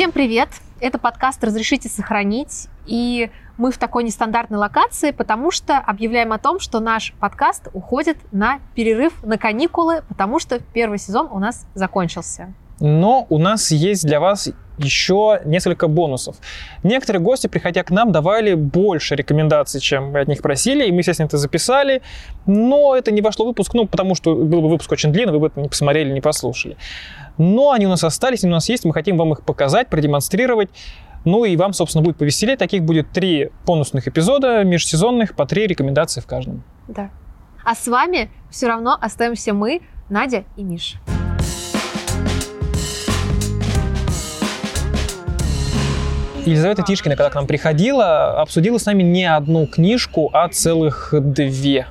Всем 0.00 0.12
привет! 0.12 0.48
Это 0.80 0.98
подкаст 0.98 1.44
«Разрешите 1.44 1.90
сохранить». 1.90 2.68
И 2.86 3.30
мы 3.58 3.70
в 3.70 3.76
такой 3.76 4.02
нестандартной 4.02 4.56
локации, 4.56 5.10
потому 5.10 5.50
что 5.50 5.76
объявляем 5.76 6.32
о 6.32 6.38
том, 6.38 6.58
что 6.58 6.80
наш 6.80 7.12
подкаст 7.20 7.68
уходит 7.74 8.16
на 8.32 8.60
перерыв, 8.74 9.12
на 9.22 9.36
каникулы, 9.36 10.02
потому 10.08 10.38
что 10.38 10.58
первый 10.58 10.96
сезон 10.96 11.28
у 11.30 11.38
нас 11.38 11.66
закончился. 11.74 12.54
Но 12.80 13.26
у 13.28 13.36
нас 13.36 13.72
есть 13.72 14.06
для 14.06 14.20
вас 14.20 14.48
еще 14.80 15.40
несколько 15.44 15.88
бонусов. 15.88 16.36
Некоторые 16.82 17.22
гости, 17.22 17.46
приходя 17.46 17.82
к 17.82 17.90
нам, 17.90 18.12
давали 18.12 18.54
больше 18.54 19.14
рекомендаций, 19.14 19.80
чем 19.80 20.12
мы 20.12 20.20
от 20.20 20.28
них 20.28 20.42
просили, 20.42 20.86
и 20.86 20.92
мы, 20.92 20.98
естественно, 20.98 21.26
это 21.26 21.38
записали, 21.38 22.02
но 22.46 22.96
это 22.96 23.10
не 23.10 23.22
вошло 23.22 23.44
в 23.44 23.48
выпуск, 23.48 23.74
ну, 23.74 23.86
потому 23.86 24.14
что 24.14 24.34
был 24.34 24.62
бы 24.62 24.68
выпуск 24.68 24.90
очень 24.92 25.12
длинный, 25.12 25.32
вы 25.32 25.40
бы 25.40 25.46
это 25.48 25.60
не 25.60 25.68
посмотрели, 25.68 26.12
не 26.12 26.20
послушали. 26.20 26.76
Но 27.38 27.70
они 27.70 27.86
у 27.86 27.88
нас 27.88 28.04
остались, 28.04 28.44
они 28.44 28.52
у 28.52 28.56
нас 28.56 28.68
есть, 28.68 28.84
мы 28.84 28.92
хотим 28.92 29.16
вам 29.16 29.32
их 29.32 29.42
показать, 29.42 29.88
продемонстрировать. 29.88 30.70
Ну 31.24 31.44
и 31.44 31.56
вам, 31.56 31.72
собственно, 31.72 32.02
будет 32.02 32.16
повеселее. 32.16 32.56
Таких 32.56 32.82
будет 32.82 33.10
три 33.12 33.50
бонусных 33.66 34.08
эпизода 34.08 34.64
межсезонных, 34.64 35.34
по 35.34 35.46
три 35.46 35.66
рекомендации 35.66 36.20
в 36.20 36.26
каждом. 36.26 36.62
Да. 36.88 37.10
А 37.64 37.74
с 37.74 37.86
вами 37.86 38.30
все 38.50 38.68
равно 38.68 38.96
остаемся 38.98 39.52
мы, 39.52 39.82
Надя 40.08 40.44
и 40.56 40.62
Миша. 40.62 40.98
Елизавета 46.46 46.82
Тишкина, 46.82 47.16
когда 47.16 47.30
к 47.30 47.34
нам 47.34 47.46
приходила, 47.46 48.40
обсудила 48.40 48.78
с 48.78 48.86
нами 48.86 49.02
не 49.02 49.24
одну 49.24 49.66
книжку, 49.66 50.30
а 50.32 50.48
целых 50.48 51.12
две. 51.12 51.86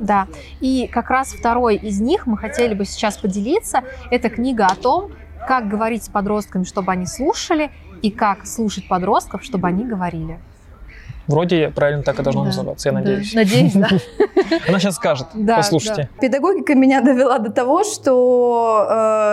Да, 0.00 0.26
и 0.60 0.88
как 0.90 1.10
раз 1.10 1.32
второй 1.32 1.76
из 1.76 2.00
них 2.00 2.26
мы 2.26 2.36
хотели 2.38 2.74
бы 2.74 2.84
сейчас 2.84 3.18
поделиться. 3.18 3.82
Это 4.10 4.30
книга 4.30 4.66
о 4.66 4.74
том, 4.74 5.12
как 5.46 5.68
говорить 5.68 6.04
с 6.04 6.08
подростками, 6.08 6.64
чтобы 6.64 6.92
они 6.92 7.06
слушали, 7.06 7.70
и 8.00 8.10
как 8.10 8.46
слушать 8.46 8.88
подростков, 8.88 9.44
чтобы 9.44 9.68
они 9.68 9.84
говорили. 9.84 10.40
Вроде 11.28 11.68
правильно 11.68 12.02
так 12.02 12.18
и 12.18 12.22
должно 12.22 12.42
да. 12.42 12.46
называться, 12.48 12.88
я 12.88 12.94
надеюсь. 12.94 13.32
Надеюсь, 13.32 13.72
да. 13.74 13.88
Она 14.68 14.78
сейчас 14.80 14.96
скажет, 14.96 15.28
да, 15.34 15.56
послушайте. 15.56 16.08
Да. 16.14 16.20
Педагогика 16.20 16.74
меня 16.74 17.00
довела 17.00 17.38
до 17.38 17.50
того, 17.50 17.84
что 17.84 18.86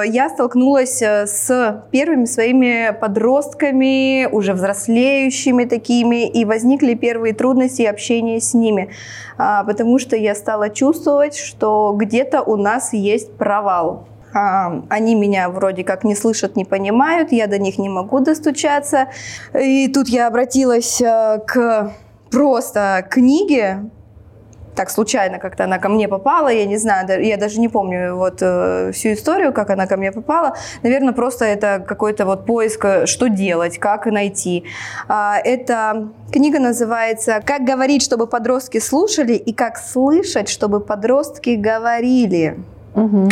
э, 0.05 0.09
я 0.09 0.29
столкнулась 0.29 1.01
э, 1.01 1.25
с 1.25 1.83
первыми 1.91 2.25
своими 2.25 2.95
подростками, 2.99 4.27
уже 4.31 4.53
взрослеющими 4.53 5.65
такими, 5.65 6.27
и 6.27 6.45
возникли 6.45 6.93
первые 6.93 7.33
трудности 7.33 7.81
общения 7.81 8.39
с 8.39 8.53
ними, 8.53 8.89
э, 9.37 9.63
потому 9.65 9.97
что 9.97 10.15
я 10.15 10.35
стала 10.35 10.69
чувствовать, 10.69 11.35
что 11.35 11.95
где-то 11.97 12.41
у 12.43 12.55
нас 12.55 12.93
есть 12.93 13.35
провал. 13.35 14.07
А, 14.33 14.83
они 14.89 15.15
меня 15.15 15.49
вроде 15.49 15.83
как 15.83 16.03
не 16.03 16.15
слышат, 16.15 16.55
не 16.55 16.65
понимают, 16.65 17.31
я 17.31 17.47
до 17.47 17.57
них 17.57 17.77
не 17.77 17.89
могу 17.89 18.19
достучаться. 18.19 19.07
И 19.53 19.87
тут 19.87 20.07
я 20.07 20.27
обратилась 20.27 21.01
э, 21.01 21.39
к 21.47 21.93
просто 22.29 23.05
книге, 23.09 23.89
так 24.79 24.89
случайно 24.89 25.39
как-то 25.39 25.65
она 25.65 25.77
ко 25.77 25.89
мне 25.89 26.07
попала, 26.07 26.47
я 26.47 26.65
не 26.65 26.77
знаю, 26.77 27.21
я 27.21 27.35
даже 27.35 27.59
не 27.59 27.67
помню 27.67 28.15
вот 28.15 28.37
э, 28.41 28.91
всю 28.93 29.11
историю, 29.11 29.51
как 29.51 29.69
она 29.71 29.87
ко 29.87 29.97
мне 29.97 30.11
попала. 30.11 30.55
Наверное, 30.83 31.13
просто 31.13 31.43
это 31.43 31.83
какой-то 31.85 32.25
вот 32.25 32.45
поиск, 32.45 32.85
э, 32.85 33.05
что 33.05 33.27
делать, 33.27 33.77
как 33.77 34.05
найти. 34.05 34.63
А, 35.09 35.37
эта 35.43 36.07
книга 36.31 36.59
называется 36.59 37.41
«Как 37.45 37.65
говорить, 37.65 38.01
чтобы 38.01 38.25
подростки 38.25 38.79
слушали 38.79 39.33
и 39.33 39.53
как 39.53 39.77
слышать, 39.77 40.47
чтобы 40.47 40.79
подростки 40.79 41.55
говорили». 41.55 42.57
Угу. 42.95 43.29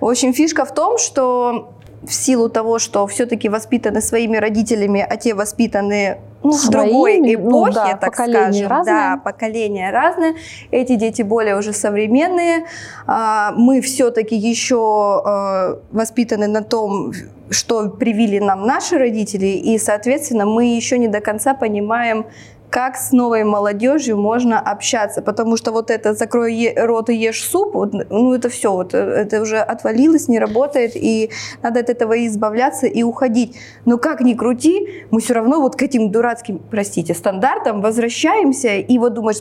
В 0.00 0.04
общем, 0.08 0.32
фишка 0.32 0.64
в 0.64 0.74
том, 0.74 0.98
что 0.98 1.72
в 2.02 2.12
силу 2.12 2.48
того, 2.48 2.78
что 2.78 3.06
все-таки 3.06 3.48
воспитаны 3.48 4.00
своими 4.00 4.36
родителями, 4.36 5.04
а 5.08 5.16
те 5.16 5.34
воспитаны 5.34 6.18
ну, 6.42 6.52
в 6.52 6.68
другой 6.68 7.18
ну 7.18 7.34
эпохе, 7.34 7.48
ну, 7.50 7.72
да, 7.72 7.96
так 7.96 8.14
скажем, 8.14 8.68
разные. 8.68 8.84
да, 8.84 9.20
поколения 9.22 9.90
разные. 9.90 10.34
Эти 10.70 10.94
дети 10.94 11.22
более 11.22 11.56
уже 11.58 11.72
современные. 11.72 12.66
А, 13.06 13.52
мы 13.56 13.80
все-таки 13.80 14.36
еще 14.36 15.22
а, 15.24 15.78
воспитаны 15.90 16.46
на 16.46 16.62
том, 16.62 17.12
что 17.50 17.88
привили 17.88 18.38
нам 18.38 18.66
наши 18.66 18.98
родители, 18.98 19.46
и, 19.46 19.78
соответственно, 19.78 20.46
мы 20.46 20.76
еще 20.76 20.98
не 20.98 21.08
до 21.08 21.20
конца 21.20 21.54
понимаем 21.54 22.26
как 22.76 22.96
с 22.98 23.10
новой 23.10 23.42
молодежью 23.42 24.18
можно 24.18 24.60
общаться, 24.60 25.22
потому 25.22 25.56
что 25.56 25.72
вот 25.72 25.90
это 25.90 26.12
«закрой 26.12 26.74
рот 26.76 27.08
и 27.08 27.14
ешь 27.14 27.42
суп», 27.42 27.72
вот, 27.72 27.94
ну 28.10 28.34
это 28.34 28.50
все, 28.50 28.70
вот, 28.70 28.92
э, 28.92 28.98
это 28.98 29.40
уже 29.40 29.56
отвалилось, 29.56 30.28
не 30.28 30.38
работает, 30.38 30.92
и 30.94 31.30
надо 31.62 31.80
от 31.80 31.88
этого 31.88 32.26
избавляться 32.26 32.86
и 32.86 33.02
уходить. 33.02 33.56
Но 33.86 33.96
как 33.96 34.20
ни 34.20 34.34
крути, 34.34 35.06
мы 35.10 35.22
все 35.22 35.32
равно 35.32 35.62
вот 35.62 35.74
к 35.76 35.82
этим 35.82 36.10
дурацким, 36.10 36.60
простите, 36.70 37.14
стандартам 37.14 37.80
возвращаемся, 37.80 38.74
и 38.74 38.98
вот 38.98 39.14
думаешь, 39.14 39.40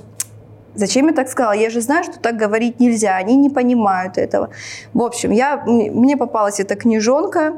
Зачем 0.76 1.08
я 1.08 1.14
так 1.14 1.30
сказала? 1.30 1.54
Я 1.54 1.70
же 1.70 1.82
знаю, 1.82 2.04
что 2.04 2.20
так 2.20 2.36
говорить 2.36 2.80
нельзя. 2.80 3.16
Они 3.16 3.36
не 3.36 3.50
понимают 3.50 4.18
этого. 4.18 4.50
В 4.94 5.02
общем, 5.02 5.32
я, 5.32 5.64
мне 5.66 6.18
попалась 6.18 6.60
эта 6.60 6.76
книжонка. 6.76 7.54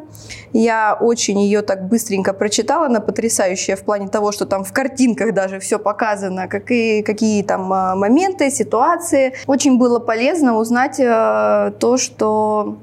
Я 0.54 0.96
очень 1.00 1.40
ее 1.40 1.62
так 1.64 1.88
быстренько 1.88 2.34
прочитала. 2.34 2.86
Она 2.86 3.00
потрясающая 3.00 3.76
в 3.76 3.84
плане 3.84 4.08
того, 4.08 4.32
что 4.32 4.46
там 4.46 4.64
в 4.64 4.72
картинках 4.72 5.34
даже 5.34 5.60
все 5.60 5.80
показано, 5.80 6.48
какие, 6.48 7.02
какие 7.02 7.44
там 7.44 7.74
а, 7.74 7.96
моменты, 7.96 8.52
ситуации. 8.52 9.34
Очень 9.48 9.80
было 9.80 10.00
полезно 10.00 10.58
узнать 10.58 11.00
э, 11.00 11.72
то, 11.80 11.98
что 11.98 12.78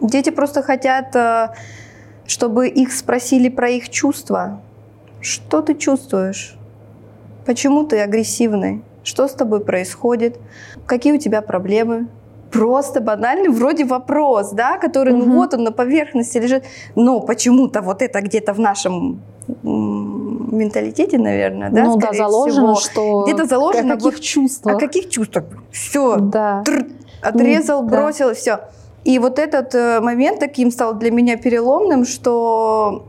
дети 0.00 0.30
просто 0.30 0.62
хотят, 0.62 1.16
э, 1.16 1.48
чтобы 2.26 2.68
их 2.68 2.92
спросили 2.92 3.48
про 3.48 3.70
их 3.70 3.88
чувства. 3.88 4.60
Что 5.20 5.62
ты 5.62 5.74
чувствуешь? 5.74 6.56
Почему 7.46 7.84
ты 7.84 8.00
агрессивный? 8.00 8.82
Что 9.04 9.28
с 9.28 9.32
тобой 9.32 9.60
происходит, 9.60 10.38
какие 10.86 11.12
у 11.12 11.18
тебя 11.18 11.42
проблемы. 11.42 12.08
Просто 12.50 13.00
банальный 13.00 13.48
вроде 13.48 13.84
вопрос, 13.84 14.52
да, 14.52 14.78
который, 14.78 15.12
угу. 15.12 15.24
ну 15.24 15.34
вот 15.36 15.54
он 15.54 15.64
на 15.64 15.72
поверхности 15.72 16.38
лежит, 16.38 16.64
но 16.94 17.20
почему-то 17.20 17.82
вот 17.82 18.00
это 18.00 18.20
где-то 18.20 18.52
в 18.54 18.60
нашем 18.60 19.20
менталитете, 19.62 21.18
наверное, 21.18 21.70
да, 21.70 21.84
ну, 21.84 21.96
да, 21.96 22.12
заложено, 22.12 22.74
всего. 22.74 22.92
что 22.92 23.22
где-то 23.24 23.44
заложено 23.46 23.94
о 23.94 23.96
каких 23.96 24.14
вот, 24.14 24.20
чувствах, 24.20 24.76
о 24.76 24.78
каких 24.78 25.10
чувствах, 25.10 25.44
все, 25.70 26.16
да. 26.16 26.62
тр, 26.64 26.86
отрезал, 27.20 27.82
ну, 27.82 27.88
бросил, 27.88 28.28
да. 28.28 28.34
все. 28.34 28.60
И 29.04 29.18
вот 29.18 29.38
этот 29.38 29.74
э, 29.74 30.00
момент 30.00 30.40
таким 30.40 30.70
стал 30.70 30.94
для 30.94 31.10
меня 31.10 31.36
переломным, 31.36 32.06
что 32.06 33.04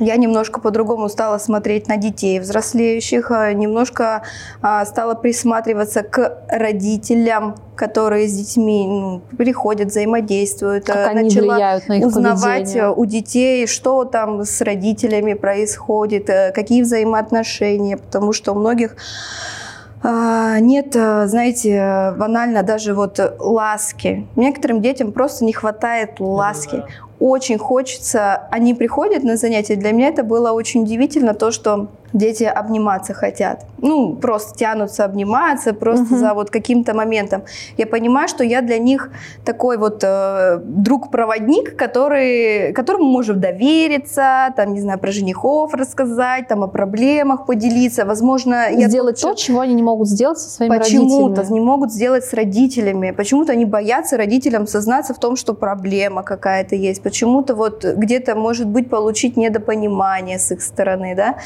я 0.00 0.16
немножко 0.16 0.60
по-другому 0.60 1.08
стала 1.08 1.38
смотреть 1.38 1.88
на 1.88 1.96
детей 1.96 2.40
взрослеющих, 2.40 3.30
а, 3.30 3.52
немножко 3.52 4.22
а, 4.62 4.84
стала 4.84 5.14
присматриваться 5.14 6.02
к 6.02 6.44
родителям, 6.48 7.56
которые 7.74 8.28
с 8.28 8.36
детьми 8.36 8.86
ну, 8.86 9.22
приходят, 9.36 9.88
взаимодействуют. 9.88 10.84
Как 10.86 11.08
они 11.08 11.24
Начала 11.24 11.54
влияют 11.54 11.88
на 11.88 11.98
их 11.98 12.06
узнавать 12.06 12.64
поведение. 12.64 12.92
у 12.92 13.04
детей, 13.04 13.66
что 13.66 14.04
там 14.04 14.44
с 14.44 14.60
родителями 14.60 15.34
происходит, 15.34 16.28
э, 16.30 16.52
какие 16.52 16.82
взаимоотношения, 16.82 17.96
потому 17.96 18.32
что 18.32 18.52
у 18.52 18.54
многих 18.58 18.96
а, 20.00 20.60
нет, 20.60 20.94
э, 20.94 21.26
знаете, 21.26 22.14
банально 22.16 22.62
даже 22.62 22.94
вот 22.94 23.18
ласки. 23.40 24.28
Некоторым 24.36 24.80
детям 24.80 25.10
просто 25.10 25.44
не 25.44 25.52
хватает 25.52 26.20
ласки 26.20 26.84
очень 27.20 27.58
хочется, 27.58 28.48
они 28.50 28.74
приходят 28.74 29.24
на 29.24 29.36
занятия, 29.36 29.76
для 29.76 29.92
меня 29.92 30.08
это 30.08 30.22
было 30.22 30.52
очень 30.52 30.82
удивительно, 30.82 31.34
то, 31.34 31.50
что 31.50 31.88
дети 32.12 32.44
обниматься 32.44 33.12
хотят. 33.12 33.66
Ну, 33.78 34.16
просто 34.16 34.58
тянутся 34.58 35.04
обниматься, 35.04 35.74
просто 35.74 36.14
угу. 36.14 36.16
за 36.16 36.34
вот 36.34 36.50
каким-то 36.50 36.94
моментом. 36.94 37.42
Я 37.76 37.86
понимаю, 37.86 38.28
что 38.28 38.44
я 38.44 38.62
для 38.62 38.78
них 38.78 39.10
такой 39.44 39.76
вот 39.76 40.02
э, 40.02 40.60
друг-проводник, 40.64 41.76
который, 41.76 42.72
которому 42.72 43.04
можем 43.04 43.40
довериться, 43.40 44.52
там, 44.56 44.72
не 44.72 44.80
знаю, 44.80 44.98
про 44.98 45.12
женихов 45.12 45.74
рассказать, 45.74 46.48
там, 46.48 46.64
о 46.64 46.68
проблемах 46.68 47.46
поделиться. 47.46 48.04
Возможно, 48.04 48.70
я 48.70 48.88
Сделать 48.88 49.20
то, 49.20 49.34
чего 49.34 49.60
они 49.60 49.74
не 49.74 49.82
могут 49.82 50.08
сделать 50.08 50.38
со 50.38 50.50
своими 50.50 50.78
почему-то 50.78 51.02
родителями. 51.02 51.34
Почему-то 51.34 51.52
не 51.52 51.60
могут 51.60 51.92
сделать 51.92 52.24
с 52.24 52.32
родителями. 52.32 53.10
Почему-то 53.10 53.52
они 53.52 53.64
боятся 53.64 54.16
родителям 54.16 54.66
сознаться 54.66 55.14
в 55.14 55.18
том, 55.18 55.36
что 55.36 55.54
проблема 55.54 56.22
какая-то 56.22 56.74
есть. 56.74 57.02
Почему-то 57.02 57.54
вот 57.54 57.84
где-то, 57.84 58.34
может 58.34 58.66
быть, 58.66 58.88
получить 58.88 59.36
недопонимание 59.36 60.38
с 60.38 60.50
их 60.52 60.62
стороны, 60.62 61.14
да 61.14 61.36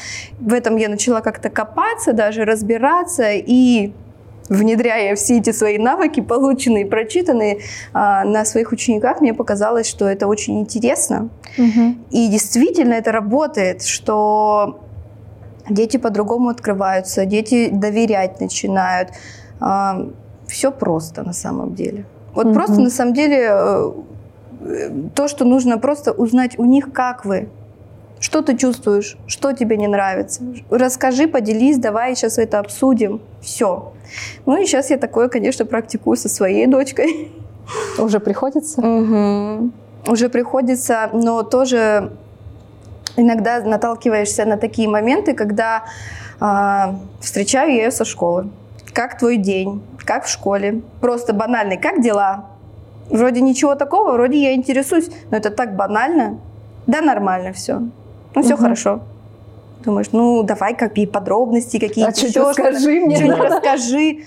в 0.53 0.55
этом 0.55 0.77
я 0.77 0.87
начала 0.87 1.21
как-то 1.21 1.49
копаться, 1.49 2.13
даже 2.13 2.45
разбираться 2.45 3.31
и 3.31 3.91
внедряя 4.49 5.15
все 5.15 5.39
эти 5.39 5.51
свои 5.51 5.79
навыки, 5.79 6.19
полученные, 6.21 6.85
прочитанные 6.85 7.61
а, 7.91 8.23
на 8.23 8.45
своих 8.45 8.71
учениках, 8.71 9.19
мне 9.19 9.33
показалось, 9.33 9.87
что 9.87 10.07
это 10.07 10.27
очень 10.27 10.59
интересно. 10.59 11.29
Угу. 11.57 11.95
И 12.11 12.27
действительно 12.27 12.93
это 12.93 13.11
работает, 13.11 13.83
что 13.83 14.81
дети 15.67 15.97
по-другому 15.97 16.49
открываются, 16.49 17.25
дети 17.25 17.69
доверять 17.71 18.39
начинают. 18.39 19.09
А, 19.59 20.07
все 20.47 20.71
просто 20.71 21.23
на 21.23 21.33
самом 21.33 21.73
деле. 21.73 22.05
Вот 22.35 22.45
угу. 22.45 22.53
просто 22.53 22.79
на 22.79 22.91
самом 22.91 23.13
деле 23.15 23.47
э, 23.49 23.91
то, 25.15 25.27
что 25.27 25.45
нужно 25.45 25.79
просто 25.79 26.11
узнать 26.11 26.59
у 26.59 26.65
них, 26.65 26.91
как 26.93 27.25
вы, 27.25 27.49
Что 28.23 28.41
ты 28.41 28.55
чувствуешь? 28.55 29.17
Что 29.27 29.51
тебе 29.51 29.75
не 29.75 29.87
нравится? 29.87 30.41
Расскажи, 30.69 31.27
поделись, 31.27 31.77
давай 31.77 32.15
сейчас 32.15 32.37
это 32.37 32.59
обсудим. 32.59 33.19
Все. 33.41 33.91
Ну 34.45 34.61
и 34.61 34.65
сейчас 34.65 34.91
я 34.91 34.97
такое, 34.97 35.27
конечно, 35.27 35.65
практикую 35.65 36.15
со 36.15 36.29
своей 36.29 36.65
дочкой. 36.65 37.33
Уже 37.99 38.21
приходится? 38.21 38.79
Угу. 38.79 39.71
Уже 40.07 40.29
приходится, 40.29 41.09
но 41.11 41.43
тоже 41.43 42.13
иногда 43.17 43.59
наталкиваешься 43.59 44.45
на 44.45 44.55
такие 44.55 44.87
моменты, 44.87 45.33
когда 45.33 45.83
э, 46.39 46.93
встречаю 47.19 47.75
я 47.75 47.83
ее 47.83 47.91
со 47.91 48.05
школы. 48.05 48.49
Как 48.93 49.19
твой 49.19 49.35
день? 49.35 49.83
Как 50.05 50.23
в 50.23 50.29
школе? 50.29 50.81
Просто 51.01 51.33
банальный. 51.33 51.75
Как 51.75 52.01
дела? 52.01 52.45
Вроде 53.09 53.41
ничего 53.41 53.75
такого, 53.75 54.13
вроде 54.13 54.41
я 54.41 54.53
интересуюсь, 54.53 55.09
но 55.29 55.35
это 55.35 55.49
так 55.49 55.75
банально. 55.75 56.39
Да, 56.87 57.01
нормально 57.01 57.51
все. 57.51 57.81
Ну, 58.35 58.41
все 58.41 58.53
угу. 58.53 58.63
хорошо. 58.63 59.01
Думаешь, 59.85 60.07
ну, 60.11 60.43
давай 60.43 60.75
какие 60.75 61.05
подробности, 61.05 61.77
какие-то 61.77 62.13
а 62.15 62.25
еще 62.25 62.41
расскажи 62.41 63.01
мне. 63.01 63.15
Что-нибудь 63.15 63.39
расскажи. 63.39 64.19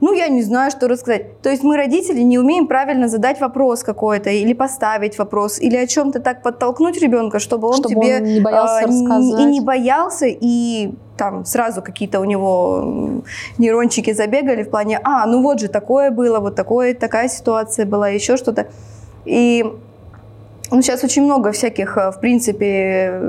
Ну, 0.00 0.12
я 0.12 0.28
не 0.28 0.42
знаю, 0.42 0.70
что 0.70 0.88
рассказать. 0.88 1.40
То 1.40 1.48
есть 1.48 1.62
мы, 1.62 1.76
родители, 1.76 2.20
не 2.20 2.38
умеем 2.38 2.66
правильно 2.66 3.08
задать 3.08 3.40
вопрос 3.40 3.82
какой-то, 3.82 4.28
или 4.28 4.52
поставить 4.52 5.18
вопрос, 5.18 5.58
или 5.60 5.76
о 5.76 5.86
чем-то 5.86 6.20
так 6.20 6.42
подтолкнуть 6.42 7.00
ребенка, 7.00 7.38
чтобы 7.38 7.68
он 7.68 7.76
чтобы 7.76 7.94
тебе 7.94 8.16
он 8.18 8.24
не 8.24 8.40
боялся 8.40 8.82
э, 8.82 8.86
рассказать. 8.86 9.40
и 9.40 9.44
не 9.44 9.60
боялся, 9.60 10.26
и 10.28 10.90
там 11.16 11.44
сразу 11.46 11.80
какие-то 11.80 12.20
у 12.20 12.24
него 12.24 13.22
нейрончики 13.56 14.12
забегали 14.12 14.64
в 14.64 14.70
плане, 14.70 15.00
а, 15.04 15.24
ну 15.26 15.42
вот 15.42 15.60
же 15.60 15.68
такое 15.68 16.10
было, 16.10 16.40
вот 16.40 16.54
такое, 16.54 16.94
такая 16.94 17.28
ситуация 17.28 17.86
была, 17.86 18.08
еще 18.08 18.36
что-то. 18.36 18.66
И 19.24 19.64
ну, 20.74 20.82
сейчас 20.82 21.04
очень 21.04 21.24
много 21.24 21.52
всяких, 21.52 21.96
э, 21.96 22.10
в 22.10 22.20
принципе, 22.20 23.20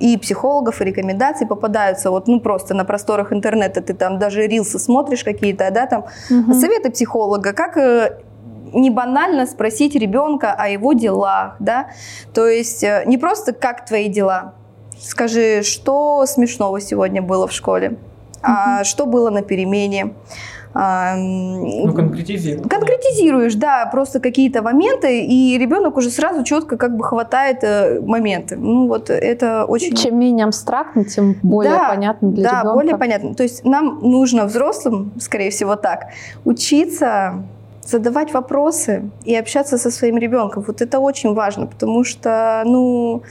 и 0.00 0.16
психологов, 0.16 0.80
и 0.80 0.84
рекомендаций 0.84 1.46
попадаются. 1.46 2.10
Вот, 2.10 2.28
ну, 2.28 2.40
просто 2.40 2.74
на 2.74 2.84
просторах 2.84 3.32
интернета 3.32 3.80
ты 3.80 3.94
там 3.94 4.18
даже 4.18 4.46
рилсы 4.46 4.78
смотришь 4.78 5.24
какие-то, 5.24 5.70
да, 5.70 5.86
там, 5.86 6.04
угу. 6.30 6.54
советы 6.54 6.90
психолога, 6.90 7.52
как 7.52 7.76
э, 7.76 8.18
не 8.72 8.90
банально 8.90 9.46
спросить 9.46 9.94
ребенка 9.94 10.54
о 10.58 10.68
его 10.68 10.92
делах, 10.92 11.56
да, 11.58 11.86
то 12.32 12.46
есть 12.46 12.82
э, 12.84 13.04
не 13.06 13.18
просто 13.18 13.52
как 13.52 13.86
твои 13.86 14.08
дела, 14.08 14.54
скажи, 14.98 15.62
что 15.62 16.26
смешного 16.26 16.80
сегодня 16.80 17.22
было 17.22 17.46
в 17.46 17.52
школе, 17.52 17.88
угу. 17.88 17.98
а 18.42 18.84
что 18.84 19.06
было 19.06 19.30
на 19.30 19.42
перемене, 19.42 20.14
ну, 20.78 21.92
конкретизируешь. 21.94 22.68
Конкретизируешь, 22.68 23.54
да, 23.54 23.86
просто 23.86 24.20
какие-то 24.20 24.62
моменты, 24.62 25.24
и 25.24 25.56
ребенок 25.58 25.96
уже 25.96 26.10
сразу 26.10 26.44
четко 26.44 26.76
как 26.76 26.96
бы 26.96 27.04
хватает 27.04 27.58
э, 27.62 28.00
моменты. 28.00 28.56
Ну, 28.56 28.86
вот 28.86 29.08
это 29.08 29.64
очень... 29.64 29.96
Чем 29.96 30.18
менее 30.18 30.44
абстрактно, 30.46 31.04
тем 31.04 31.36
более 31.42 31.72
да, 31.72 31.88
понятно 31.88 32.30
для 32.30 32.42
да, 32.42 32.48
ребенка. 32.50 32.66
Да, 32.66 32.74
более 32.74 32.98
понятно. 32.98 33.34
То 33.34 33.42
есть 33.42 33.64
нам 33.64 34.00
нужно 34.02 34.44
взрослым, 34.44 35.12
скорее 35.18 35.50
всего 35.50 35.76
так, 35.76 36.08
учиться 36.44 37.44
задавать 37.82 38.34
вопросы 38.34 39.10
и 39.24 39.34
общаться 39.34 39.78
со 39.78 39.90
своим 39.90 40.18
ребенком. 40.18 40.64
Вот 40.66 40.82
это 40.82 40.98
очень 40.98 41.32
важно, 41.34 41.66
потому 41.66 42.04
что, 42.04 42.62
ну, 42.66 43.22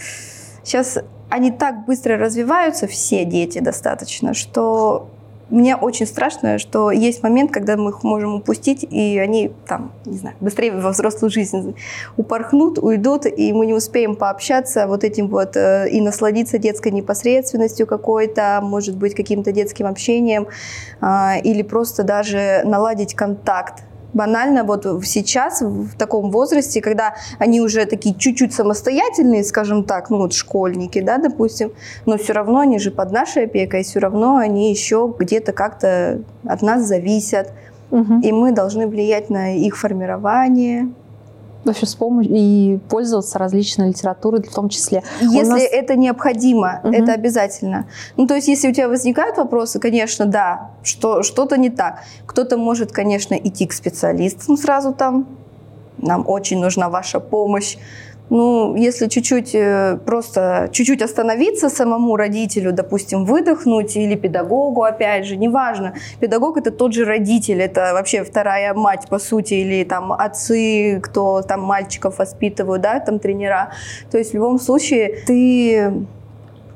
сейчас 0.63 0.97
они 1.29 1.51
так 1.51 1.85
быстро 1.85 2.17
развиваются, 2.17 2.87
все 2.87 3.25
дети 3.25 3.59
достаточно, 3.59 4.33
что 4.33 5.09
мне 5.49 5.75
очень 5.75 6.07
страшно, 6.07 6.57
что 6.57 6.91
есть 6.91 7.21
момент, 7.21 7.51
когда 7.51 7.77
мы 7.77 7.91
их 7.91 8.03
можем 8.03 8.35
упустить, 8.35 8.83
и 8.83 9.19
они 9.19 9.51
там, 9.67 9.91
не 10.05 10.17
знаю, 10.17 10.35
быстрее 10.39 10.71
во 10.71 10.89
взрослую 10.89 11.29
жизнь 11.29 11.75
упорхнут, 12.17 12.79
уйдут, 12.79 13.25
и 13.25 13.53
мы 13.53 13.65
не 13.65 13.73
успеем 13.73 14.15
пообщаться 14.15 14.87
вот 14.87 15.03
этим 15.03 15.27
вот 15.27 15.55
э, 15.55 15.89
и 15.89 16.01
насладиться 16.01 16.57
детской 16.57 16.91
непосредственностью 16.91 17.85
какой-то, 17.85 18.59
может 18.63 18.97
быть, 18.97 19.13
каким-то 19.13 19.51
детским 19.51 19.85
общением, 19.85 20.47
э, 21.01 21.41
или 21.43 21.61
просто 21.61 22.03
даже 22.03 22.61
наладить 22.65 23.13
контакт 23.13 23.83
банально 24.15 24.63
вот 24.63 24.85
сейчас, 25.03 25.61
в 25.61 25.95
таком 25.97 26.31
возрасте, 26.31 26.81
когда 26.81 27.13
они 27.37 27.61
уже 27.61 27.85
такие 27.85 28.15
чуть-чуть 28.15 28.53
самостоятельные, 28.53 29.43
скажем 29.43 29.83
так, 29.83 30.09
ну 30.09 30.17
вот 30.17 30.33
школьники, 30.33 31.01
да, 31.01 31.17
допустим, 31.17 31.73
но 32.07 32.17
все 32.17 32.33
равно 32.33 32.59
они 32.59 32.79
же 32.79 32.89
под 32.89 33.11
нашей 33.11 33.43
опекой, 33.43 33.83
все 33.83 33.99
равно 33.99 34.37
они 34.37 34.71
еще 34.71 35.13
где-то 35.19 35.51
как-то 35.51 36.21
от 36.47 36.61
нас 36.63 36.83
зависят. 36.87 37.51
Угу. 37.91 38.21
И 38.23 38.31
мы 38.31 38.51
должны 38.51 38.87
влиять 38.87 39.29
на 39.29 39.55
их 39.55 39.77
формирование, 39.77 40.89
вообще 41.65 41.85
с 41.85 41.95
помощью 41.95 42.33
и 42.35 42.79
пользоваться 42.89 43.39
различной 43.39 43.89
литературой 43.89 44.41
в 44.43 44.53
том 44.53 44.69
числе. 44.69 45.03
Если 45.21 45.49
нас... 45.49 45.61
это 45.71 45.95
необходимо, 45.95 46.81
угу. 46.83 46.93
это 46.93 47.13
обязательно. 47.13 47.87
Ну, 48.17 48.27
то 48.27 48.35
есть, 48.35 48.47
если 48.47 48.69
у 48.69 48.73
тебя 48.73 48.87
возникают 48.87 49.37
вопросы, 49.37 49.79
конечно, 49.79 50.25
да, 50.25 50.71
что, 50.83 51.23
что-то 51.23 51.57
не 51.57 51.69
так. 51.69 52.03
Кто-то 52.25 52.57
может, 52.57 52.91
конечно, 52.91 53.35
идти 53.35 53.65
к 53.65 53.73
специалистам 53.73 54.57
сразу 54.57 54.93
там, 54.93 55.27
нам 55.97 56.27
очень 56.27 56.59
нужна 56.59 56.89
ваша 56.89 57.19
помощь. 57.19 57.77
Ну, 58.29 58.75
если 58.75 59.07
чуть-чуть 59.07 59.53
э, 59.53 59.99
просто 60.05 60.69
чуть-чуть 60.71 61.01
остановиться 61.01 61.69
самому 61.69 62.15
родителю, 62.15 62.71
допустим, 62.71 63.25
выдохнуть 63.25 63.95
или 63.95 64.15
педагогу, 64.15 64.83
опять 64.83 65.25
же, 65.25 65.37
неважно. 65.37 65.93
Педагог 66.19 66.57
это 66.57 66.71
тот 66.71 66.93
же 66.93 67.05
родитель, 67.05 67.61
это 67.61 67.93
вообще 67.93 68.23
вторая 68.23 68.73
мать, 68.73 69.07
по 69.09 69.19
сути, 69.19 69.53
или 69.53 69.83
там 69.83 70.11
отцы, 70.11 70.99
кто 71.03 71.41
там 71.43 71.61
мальчиков 71.61 72.17
воспитывают, 72.17 72.81
да, 72.81 72.99
там 72.99 73.19
тренера. 73.19 73.71
То 74.11 74.17
есть 74.17 74.31
в 74.31 74.33
любом 74.35 74.59
случае 74.59 75.19
ты 75.27 76.07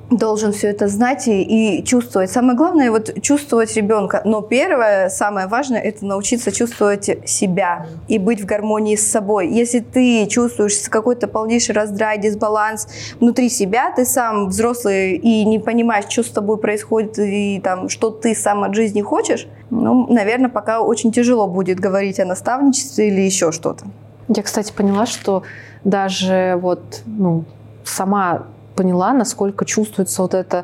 должен 0.09 0.51
все 0.53 0.69
это 0.69 0.87
знать 0.87 1.27
и, 1.27 1.41
и 1.79 1.83
чувствовать. 1.83 2.31
Самое 2.31 2.57
главное 2.57 2.91
вот 2.91 3.21
чувствовать 3.21 3.75
ребенка. 3.75 4.21
Но 4.25 4.41
первое, 4.41 5.09
самое 5.09 5.47
важное, 5.47 5.79
это 5.79 6.05
научиться 6.05 6.51
чувствовать 6.51 7.09
себя 7.29 7.87
и 8.07 8.17
быть 8.17 8.41
в 8.41 8.45
гармонии 8.45 8.95
с 8.95 9.09
собой. 9.09 9.49
Если 9.49 9.79
ты 9.79 10.25
чувствуешь 10.27 10.89
какой-то 10.89 11.27
полнейший 11.27 11.75
раздрай, 11.75 12.17
дисбаланс 12.17 12.87
внутри 13.19 13.49
себя, 13.49 13.91
ты 13.95 14.05
сам 14.05 14.47
взрослый 14.47 15.15
и 15.15 15.45
не 15.45 15.59
понимаешь, 15.59 16.05
что 16.09 16.23
с 16.23 16.29
тобой 16.29 16.57
происходит 16.57 17.19
и 17.19 17.61
там, 17.63 17.89
что 17.89 18.09
ты 18.09 18.33
сам 18.33 18.63
от 18.63 18.73
жизни 18.73 19.01
хочешь, 19.01 19.47
ну, 19.69 20.11
наверное, 20.11 20.49
пока 20.49 20.81
очень 20.81 21.11
тяжело 21.11 21.47
будет 21.47 21.79
говорить 21.79 22.19
о 22.19 22.25
наставничестве 22.25 23.09
или 23.09 23.21
еще 23.21 23.51
что-то. 23.51 23.85
Я, 24.27 24.43
кстати, 24.43 24.71
поняла, 24.71 25.05
что 25.05 25.43
даже 25.83 26.57
вот 26.61 27.01
ну, 27.05 27.45
сама 27.83 28.47
поняла, 28.79 29.11
насколько 29.11 29.65
чувствуется 29.65 30.21
вот 30.21 30.33
эта 30.33 30.63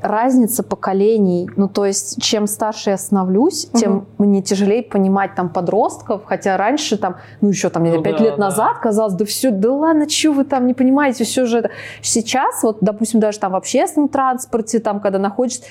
разница 0.00 0.62
поколений. 0.62 1.50
Ну, 1.56 1.68
то 1.68 1.84
есть, 1.84 2.22
чем 2.22 2.46
старше 2.46 2.90
я 2.90 2.96
становлюсь, 2.96 3.64
угу. 3.64 3.78
тем 3.78 4.06
мне 4.18 4.40
тяжелее 4.40 4.84
понимать 4.84 5.34
там 5.34 5.48
подростков, 5.48 6.22
хотя 6.26 6.56
раньше 6.56 6.96
там, 6.96 7.16
ну, 7.40 7.48
еще 7.48 7.70
там, 7.70 7.82
ну, 7.82 8.02
пять 8.02 8.18
да, 8.18 8.24
лет 8.24 8.36
да. 8.36 8.44
назад 8.44 8.78
казалось, 8.78 9.14
да 9.14 9.24
все, 9.24 9.50
да 9.50 9.72
ладно, 9.72 10.08
что 10.08 10.30
вы 10.30 10.44
там 10.44 10.68
не 10.68 10.74
понимаете, 10.74 11.24
все 11.24 11.44
же 11.44 11.58
это. 11.58 11.70
Сейчас, 12.02 12.62
вот, 12.62 12.78
допустим, 12.80 13.18
даже 13.18 13.40
там 13.40 13.50
в 13.50 13.56
общественном 13.56 14.08
транспорте, 14.08 14.78
там, 14.78 15.00
когда 15.00 15.18
находишься, 15.18 15.64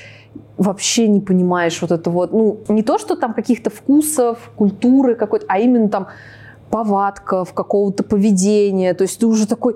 вообще 0.57 1.07
не 1.07 1.21
понимаешь 1.21 1.81
вот 1.81 1.91
это 1.91 2.09
вот, 2.09 2.33
ну, 2.33 2.59
не 2.67 2.83
то, 2.83 2.97
что 2.97 3.15
там 3.15 3.33
каких-то 3.33 3.69
вкусов, 3.69 4.51
культуры 4.57 5.15
какой-то, 5.15 5.45
а 5.47 5.59
именно 5.59 5.87
там 5.87 6.07
повадков, 6.69 7.53
какого-то 7.53 8.03
поведения. 8.03 8.93
То 8.95 9.03
есть 9.03 9.19
ты 9.19 9.27
уже 9.27 9.47
такой, 9.47 9.75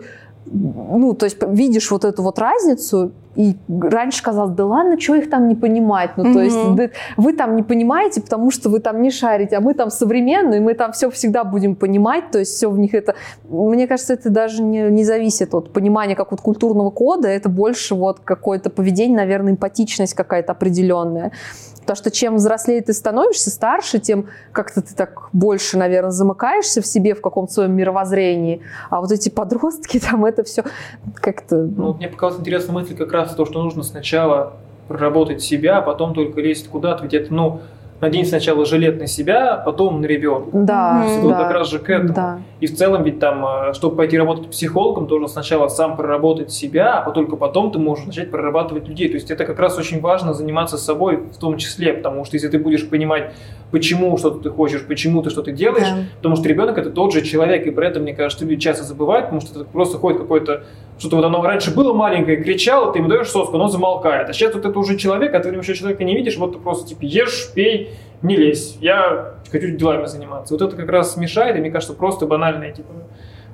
ну, 0.51 1.13
то 1.13 1.25
есть 1.25 1.37
видишь 1.47 1.91
вот 1.91 2.05
эту 2.05 2.23
вот 2.23 2.39
разницу, 2.39 3.11
и 3.35 3.55
раньше 3.69 4.23
казалось, 4.23 4.55
да 4.55 4.65
ладно, 4.65 4.99
что 4.99 5.15
их 5.15 5.29
там 5.29 5.47
не 5.47 5.55
понимать, 5.55 6.11
ну, 6.17 6.25
mm-hmm. 6.25 6.33
то 6.33 6.41
есть 6.41 6.75
да, 6.75 6.89
вы 7.17 7.33
там 7.33 7.55
не 7.55 7.63
понимаете, 7.63 8.19
потому 8.19 8.49
что 8.49 8.69
вы 8.69 8.79
там 8.79 9.01
не 9.01 9.11
шарите, 9.11 9.57
а 9.57 9.61
мы 9.61 9.75
там 9.75 9.91
современные, 9.91 10.59
мы 10.59 10.73
там 10.73 10.91
все 10.91 11.09
всегда 11.11 11.43
будем 11.43 11.75
понимать, 11.75 12.31
то 12.31 12.39
есть 12.39 12.53
все 12.53 12.69
в 12.69 12.79
них 12.79 12.95
это, 12.95 13.13
мне 13.47 13.87
кажется, 13.87 14.13
это 14.13 14.31
даже 14.31 14.63
не, 14.63 14.89
не 14.89 15.03
зависит 15.03 15.53
от 15.53 15.71
понимания 15.71 16.15
как 16.15 16.31
вот 16.31 16.41
культурного 16.41 16.89
кода, 16.89 17.27
это 17.27 17.47
больше 17.47 17.93
вот 17.93 18.19
какое-то 18.23 18.71
поведение, 18.71 19.17
наверное, 19.17 19.53
эмпатичность 19.53 20.15
какая-то 20.15 20.53
определенная. 20.53 21.31
Потому 21.87 22.03
что 22.03 22.11
чем 22.11 22.35
взрослее 22.35 22.81
ты 22.81 22.91
становишься, 22.91 23.49
старше, 23.49 23.99
тем 23.99 24.25
как-то 24.51 24.81
ты 24.81 24.93
так 24.93 25.29
больше, 25.31 25.77
наверное, 25.77 26.11
замыкаешься 26.11 26.81
в 26.81 26.85
себе, 26.85 27.15
в 27.15 27.21
каком-то 27.21 27.53
своем 27.53 27.77
мировоззрении. 27.77 28.61
А 28.89 28.99
вот 28.99 29.09
эти 29.13 29.29
подростки, 29.29 29.97
там 30.11 30.25
это 30.25 30.43
все 30.43 30.65
как-то... 31.15 31.55
Ну, 31.55 31.93
мне 31.93 32.09
показалась 32.09 32.41
интересная 32.41 32.73
мысль 32.73 32.93
как 32.93 33.13
раз 33.13 33.33
то, 33.35 33.45
что 33.45 33.63
нужно 33.63 33.83
сначала 33.83 34.57
проработать 34.89 35.41
себя, 35.41 35.77
а 35.77 35.81
потом 35.81 36.13
только 36.13 36.41
лезть 36.41 36.67
куда-то. 36.67 37.03
Ведь 37.03 37.13
это, 37.13 37.33
ну, 37.33 37.61
надень 37.99 38.25
сначала 38.25 38.65
жилет 38.65 38.99
на 38.99 39.07
себя, 39.07 39.55
потом 39.57 40.01
на 40.01 40.05
ребенка. 40.05 40.49
Да, 40.53 41.05
mm-hmm. 41.05 41.29
да. 41.29 41.37
как 41.43 41.51
раз 41.51 41.69
же 41.69 41.79
к 41.79 41.89
этому. 41.89 42.13
Да. 42.13 42.39
И 42.59 42.67
в 42.67 42.75
целом 42.75 43.03
ведь 43.03 43.19
там, 43.19 43.45
э, 43.45 43.73
чтобы 43.73 43.95
пойти 43.95 44.17
работать 44.17 44.49
психологом, 44.49 45.07
должен 45.07 45.27
сначала 45.27 45.67
сам 45.67 45.97
проработать 45.97 46.51
себя, 46.51 46.99
а 46.99 47.11
только 47.11 47.35
потом 47.35 47.71
ты 47.71 47.79
можешь 47.79 48.05
начать 48.05 48.29
прорабатывать 48.29 48.87
людей. 48.87 49.07
То 49.07 49.15
есть 49.15 49.31
это 49.31 49.45
как 49.45 49.59
раз 49.59 49.77
очень 49.77 49.99
важно 49.99 50.33
заниматься 50.33 50.77
собой 50.77 51.17
в 51.17 51.37
том 51.37 51.57
числе, 51.57 51.93
потому 51.93 52.23
что 52.25 52.35
если 52.35 52.49
ты 52.49 52.59
будешь 52.59 52.87
понимать, 52.87 53.33
почему 53.71 54.15
что-то 54.17 54.39
ты 54.39 54.49
хочешь, 54.49 54.85
почему 54.85 55.23
ты 55.23 55.29
что-то 55.29 55.51
делаешь, 55.51 55.87
да. 55.89 56.03
потому 56.17 56.35
что 56.35 56.47
ребенок 56.47 56.77
это 56.77 56.91
тот 56.91 57.13
же 57.13 57.21
человек, 57.21 57.65
и 57.65 57.71
при 57.71 57.87
этом, 57.87 58.03
мне 58.03 58.13
кажется, 58.13 58.45
люди 58.45 58.61
часто 58.61 58.83
забывают, 58.83 59.25
потому 59.25 59.41
что 59.41 59.59
это 59.59 59.69
просто 59.69 59.97
ходит 59.97 60.19
какой-то 60.19 60.63
что-то 60.97 61.17
вот 61.17 61.25
оно 61.25 61.41
раньше 61.41 61.73
было 61.73 61.93
маленькое, 61.93 62.37
кричало, 62.43 62.91
ты 62.91 62.99
ему 62.99 63.07
даешь 63.07 63.27
соску, 63.29 63.55
оно 63.55 63.67
замолкает. 63.67 64.29
А 64.29 64.33
сейчас 64.33 64.53
вот 64.53 64.65
это 64.65 64.77
уже 64.79 64.97
человек, 64.97 65.33
а 65.35 65.39
ты 65.39 65.49
еще 65.49 65.73
человека 65.75 66.03
не 66.03 66.15
видишь, 66.15 66.37
вот 66.37 66.53
ты 66.53 66.59
просто 66.59 66.87
типа 66.89 67.03
ешь, 67.03 67.51
пей, 67.53 67.91
не 68.21 68.35
лезь. 68.35 68.77
Я 68.81 69.35
хочу 69.51 69.69
делами 69.69 70.05
заниматься. 70.05 70.53
Вот 70.53 70.61
это 70.63 70.75
как 70.75 70.89
раз 70.89 71.17
мешает, 71.17 71.55
и 71.55 71.59
мне 71.59 71.69
кажется, 71.71 71.93
просто 71.93 72.25
банальное, 72.25 72.71
типа, 72.71 72.89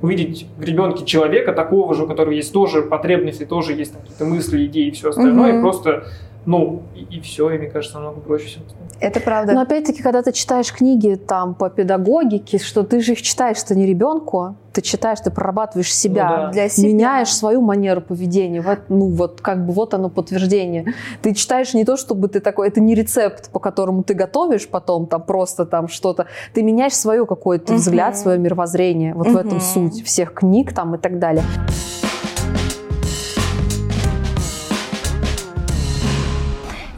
увидеть 0.01 0.47
в 0.57 0.63
ребенке 0.63 1.05
человека 1.05 1.53
такого 1.53 1.93
же, 1.93 2.03
у 2.03 2.07
которого 2.07 2.33
есть 2.33 2.51
тоже 2.53 2.81
потребности, 2.81 3.45
тоже 3.45 3.73
есть 3.73 3.93
какие-то 3.97 4.25
мысли, 4.25 4.65
идеи 4.65 4.88
и 4.88 4.91
все 4.91 5.09
остальное, 5.09 5.51
Мгм. 5.53 5.59
и 5.59 5.62
просто, 5.62 6.05
ну, 6.45 6.83
и, 6.95 7.17
и 7.17 7.21
все, 7.21 7.50
и 7.51 7.57
мне 7.57 7.67
кажется, 7.69 7.97
намного 8.00 8.19
проще 8.21 8.47
все. 8.47 8.59
Это 9.00 9.19
правда. 9.19 9.53
Но 9.53 9.62
опять-таки, 9.62 10.01
когда 10.01 10.21
ты 10.21 10.31
читаешь 10.31 10.71
книги 10.71 11.15
там 11.15 11.55
по 11.55 11.69
педагогике, 11.69 12.57
что 12.57 12.83
ты 12.83 13.00
же 13.01 13.13
их 13.13 13.21
читаешь, 13.21 13.57
что 13.57 13.75
не 13.75 13.85
ребенку, 13.85 14.55
ты 14.71 14.81
читаешь, 14.81 15.19
ты 15.19 15.29
прорабатываешь 15.29 15.93
себя, 15.93 16.29
Ну 16.29 16.35
да. 16.45 16.51
Для 16.51 16.69
себя. 16.69 16.88
меняешь 16.88 17.33
свою 17.33 17.62
манеру 17.62 18.01
поведения. 18.01 18.62
Вот, 18.62 18.79
ну 18.89 19.07
вот 19.09 19.41
как 19.41 19.65
бы 19.65 19.73
вот 19.73 19.93
оно 19.93 20.09
подтверждение. 20.09 20.93
Ты 21.21 21.33
читаешь 21.33 21.73
не 21.73 21.85
то, 21.85 21.95
чтобы 21.97 22.27
ты 22.27 22.39
такой, 22.39 22.69
это 22.69 22.79
не 22.81 22.95
рецепт, 22.95 23.51
по 23.51 23.59
которому 23.59 24.03
ты 24.03 24.13
готовишь 24.13 24.67
потом 24.67 25.05
там 25.07 25.21
просто 25.23 25.65
там 25.65 25.88
что-то. 25.88 26.27
Ты 26.53 26.63
меняешь 26.63 26.93
свое 26.95 27.25
какой-то 27.25 27.73
Мгм. 27.73 27.81
взгляд, 27.81 28.17
свое 28.17 28.38
мировоззрение. 28.39 29.13
Вот 29.13 29.27
в 29.27 29.35
этом 29.38 29.59
суть 29.59 30.03
всех 30.05 30.33
книг 30.33 30.73
там 30.73 30.95
и 30.95 30.97
так 30.97 31.19
далее. 31.19 31.43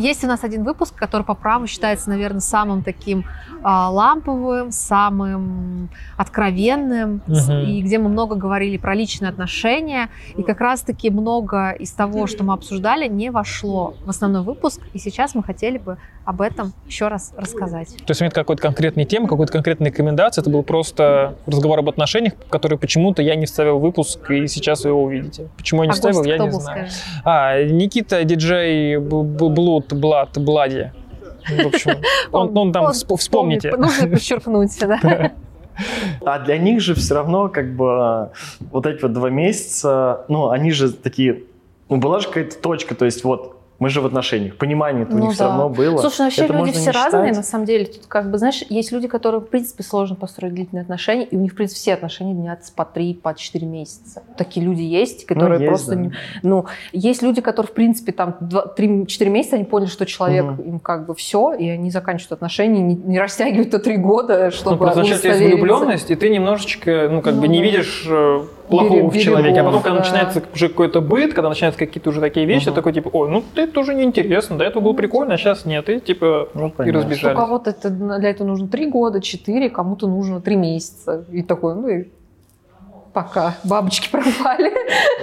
Есть 0.05 0.24
у 0.24 0.27
нас 0.27 0.43
один 0.43 0.63
выпуск, 0.63 0.93
который 0.95 1.24
по 1.24 1.33
праву 1.33 1.65
считается, 1.65 2.12
наверное, 2.12 2.39
самым 2.39 2.83
таким 2.83 3.25
а, 3.63 3.89
ламповым, 3.89 4.69
самым 4.71 5.89
откровенным, 6.15 7.21
Мгм. 7.25 7.51
и 7.65 7.81
где 7.81 7.97
мы 7.97 8.09
много 8.09 8.35
говорили 8.35 8.77
про 8.77 8.93
личные 8.93 9.29
отношения. 9.29 10.09
И 10.38 10.43
как 10.43 10.62
раз-таки 10.62 11.09
много 11.09 11.71
из 11.71 11.91
того, 11.91 12.27
что 12.27 12.43
мы 12.43 12.53
обсуждали, 12.53 13.07
не 13.07 13.31
вошло 13.31 13.95
в 14.05 14.09
основной 14.12 14.43
выпуск. 14.43 14.79
И 14.93 15.00
сейчас 15.00 15.33
мы 15.33 15.41
хотели 15.41 15.79
бы 15.79 15.97
об 16.24 16.41
этом 16.41 16.74
еще 16.88 17.07
раз 17.07 17.33
рассказать. 17.35 17.97
То 17.97 18.12
есть 18.12 18.21
нет 18.21 18.33
какой-то 18.33 18.62
конкретной 18.62 19.05
темы, 19.05 19.27
какой-то 19.27 19.51
конкретной 19.53 19.88
рекомендации, 19.89 20.41
это 20.41 20.50
был 20.51 20.62
просто 20.63 21.35
разговор 21.47 21.79
об 21.79 21.89
отношениях, 21.89 22.33
который 22.50 22.77
почему-то 22.77 23.21
я 23.24 23.35
не 23.35 23.45
вставил 23.45 23.79
в 23.79 23.81
выпуск, 23.81 24.29
и 24.31 24.47
сейчас 24.47 24.83
вы 24.83 24.91
его 24.91 25.03
увидите. 25.03 25.50
Почему 25.57 25.81
я 25.83 25.88
не 25.88 25.91
а 25.91 25.93
вставил, 25.93 26.24
я 26.24 26.38
не 26.38 26.50
был, 26.50 26.62
знаю. 26.62 26.88
скажи? 26.89 27.01
А, 27.24 27.63
Никита, 27.63 28.24
диджей 28.24 28.97
Блуд, 28.97 29.93
Блад, 29.99 30.37
Блади. 30.37 30.91
В 31.47 31.67
общем, 31.67 31.91
он, 32.31 32.57
он 32.57 32.71
там, 32.71 32.85
всп- 32.87 33.17
вспомните. 33.17 33.69
помнит, 33.71 33.87
Нужно 33.87 34.07
подчеркнуть, 34.09 34.77
да. 34.79 35.31
А 36.25 36.39
для 36.39 36.57
них 36.57 36.79
же 36.81 36.95
все 36.95 37.15
равно, 37.15 37.49
как 37.49 37.75
бы, 37.75 38.29
вот 38.71 38.85
эти 38.85 39.01
вот 39.01 39.13
два 39.13 39.29
месяца, 39.29 40.25
ну, 40.29 40.49
они 40.49 40.71
же 40.71 40.91
такие, 40.91 41.43
ну, 41.89 41.97
была 41.97 42.19
же 42.19 42.27
какая-то 42.27 42.57
точка, 42.57 42.95
то 42.95 43.05
есть 43.05 43.23
вот, 43.23 43.54
мы 43.77 43.89
же 43.89 44.00
в 44.01 44.05
отношениях, 44.05 44.55
понимание 44.55 45.05
у 45.05 45.12
Ну 45.13 45.20
них 45.20 45.32
все 45.34 45.44
да. 45.44 45.50
равно 45.50 45.70
было. 45.70 45.98
Слушай, 45.98 46.20
ну 46.20 46.24
вообще 46.25 46.44
Это 46.46 46.53
люди 46.53 46.72
все 46.72 46.91
разные, 46.91 47.24
считать. 47.24 47.38
на 47.38 47.44
самом 47.44 47.65
деле. 47.65 47.86
Тут 47.86 48.05
как 48.08 48.32
бы, 48.32 48.38
знаешь, 48.38 48.63
есть 48.70 48.91
люди, 48.94 49.08
которые, 49.08 49.41
в 49.41 49.48
принципе, 49.50 49.84
сложно 49.84 50.15
построить 50.15 50.53
длительные 50.53 50.84
отношения, 50.84 51.25
и 51.25 51.36
у 51.36 51.39
них, 51.41 51.51
в 51.51 51.55
принципе, 51.55 51.77
все 51.79 51.94
отношения 51.94 52.34
длятся 52.34 52.72
по 52.74 52.86
3, 52.86 53.13
по 53.15 53.34
4 53.36 53.65
месяца. 53.67 54.24
Такие 54.38 54.65
люди 54.65 54.82
есть, 54.82 55.25
которые 55.25 55.60
есть, 55.60 55.67
просто... 55.70 55.91
да. 55.96 56.01
не- 56.01 56.12
Ну, 56.44 56.65
есть 56.94 57.22
люди, 57.22 57.41
которые, 57.41 57.70
в 57.70 57.74
принципе, 57.74 58.12
там 58.13 58.36
3-4 58.41 59.29
месяца, 59.29 59.55
они 59.58 59.65
поняли, 59.65 59.89
что 59.89 60.05
человек 60.05 60.46
Мгм. 60.46 60.62
им 60.62 60.79
как 60.79 61.05
бы 61.05 61.13
все, 61.15 61.53
и 61.53 61.67
они 61.70 61.91
заканчивают 61.91 62.32
отношения, 62.34 62.82
не, 62.82 62.96
не 62.96 63.20
растягивают 63.20 63.74
на 63.74 63.79
3 63.79 63.98
года, 63.98 64.46
Ну, 64.46 64.51
чтобы 64.51 64.77
просто 64.77 65.03
сначала 65.03 65.34
есть 65.34 65.46
влюбленность, 65.53 66.12
и 66.12 66.15
ты 66.15 66.29
немножечко, 66.29 67.10
ну, 67.12 67.22
как 67.22 67.36
Ну 67.36 67.41
бы 67.41 67.48
не 67.50 67.62
видишь 67.62 68.05
э, 68.10 68.46
плохого 68.69 69.10
Берег- 69.10 69.12
в 69.12 69.19
человеке. 69.24 69.62
А 69.62 69.63
потом, 69.63 69.81
когда 69.81 70.00
да. 70.00 70.03
начинается 70.05 70.43
уже 70.53 70.69
какой-то 70.69 71.01
быт, 71.01 71.34
когда 71.34 71.50
начинаются 71.50 71.79
какие-то 71.79 72.10
уже 72.10 72.19
такие 72.22 72.45
вещи, 72.45 72.67
Мгм. 72.67 72.75
такой 72.75 72.93
типа, 72.93 73.10
ой, 73.13 73.29
ну 73.29 73.43
это 73.55 73.72
тоже 73.72 73.93
неинтересно, 73.93 74.57
до 74.57 74.63
этого 74.65 74.81
было 74.84 74.93
прикольно, 74.93 75.36
а 75.36 75.38
сейчас 75.38 75.65
нет. 75.65 75.89
И 75.89 76.00
типа 76.00 76.50
Ну, 76.53 76.67
и 76.67 76.72
понятно. 76.72 77.01
Что 77.01 77.10
разбежались. 77.10 77.38
кого-то 77.38 77.69
это, 77.72 77.89
для 77.89 78.29
этого 78.29 78.48
нужно 78.48 78.67
3 78.67 78.88
года, 78.88 79.22
4, 79.22 79.69
кому-то 79.69 80.07
нужно 80.07 80.41
3 80.41 80.55
месяца. 80.55 81.25
И 81.31 81.41
такой, 81.43 81.75
ну 81.75 81.88
и 81.88 82.05
пока 83.13 83.55
бабочки 83.63 84.10
пропали. 84.12 84.72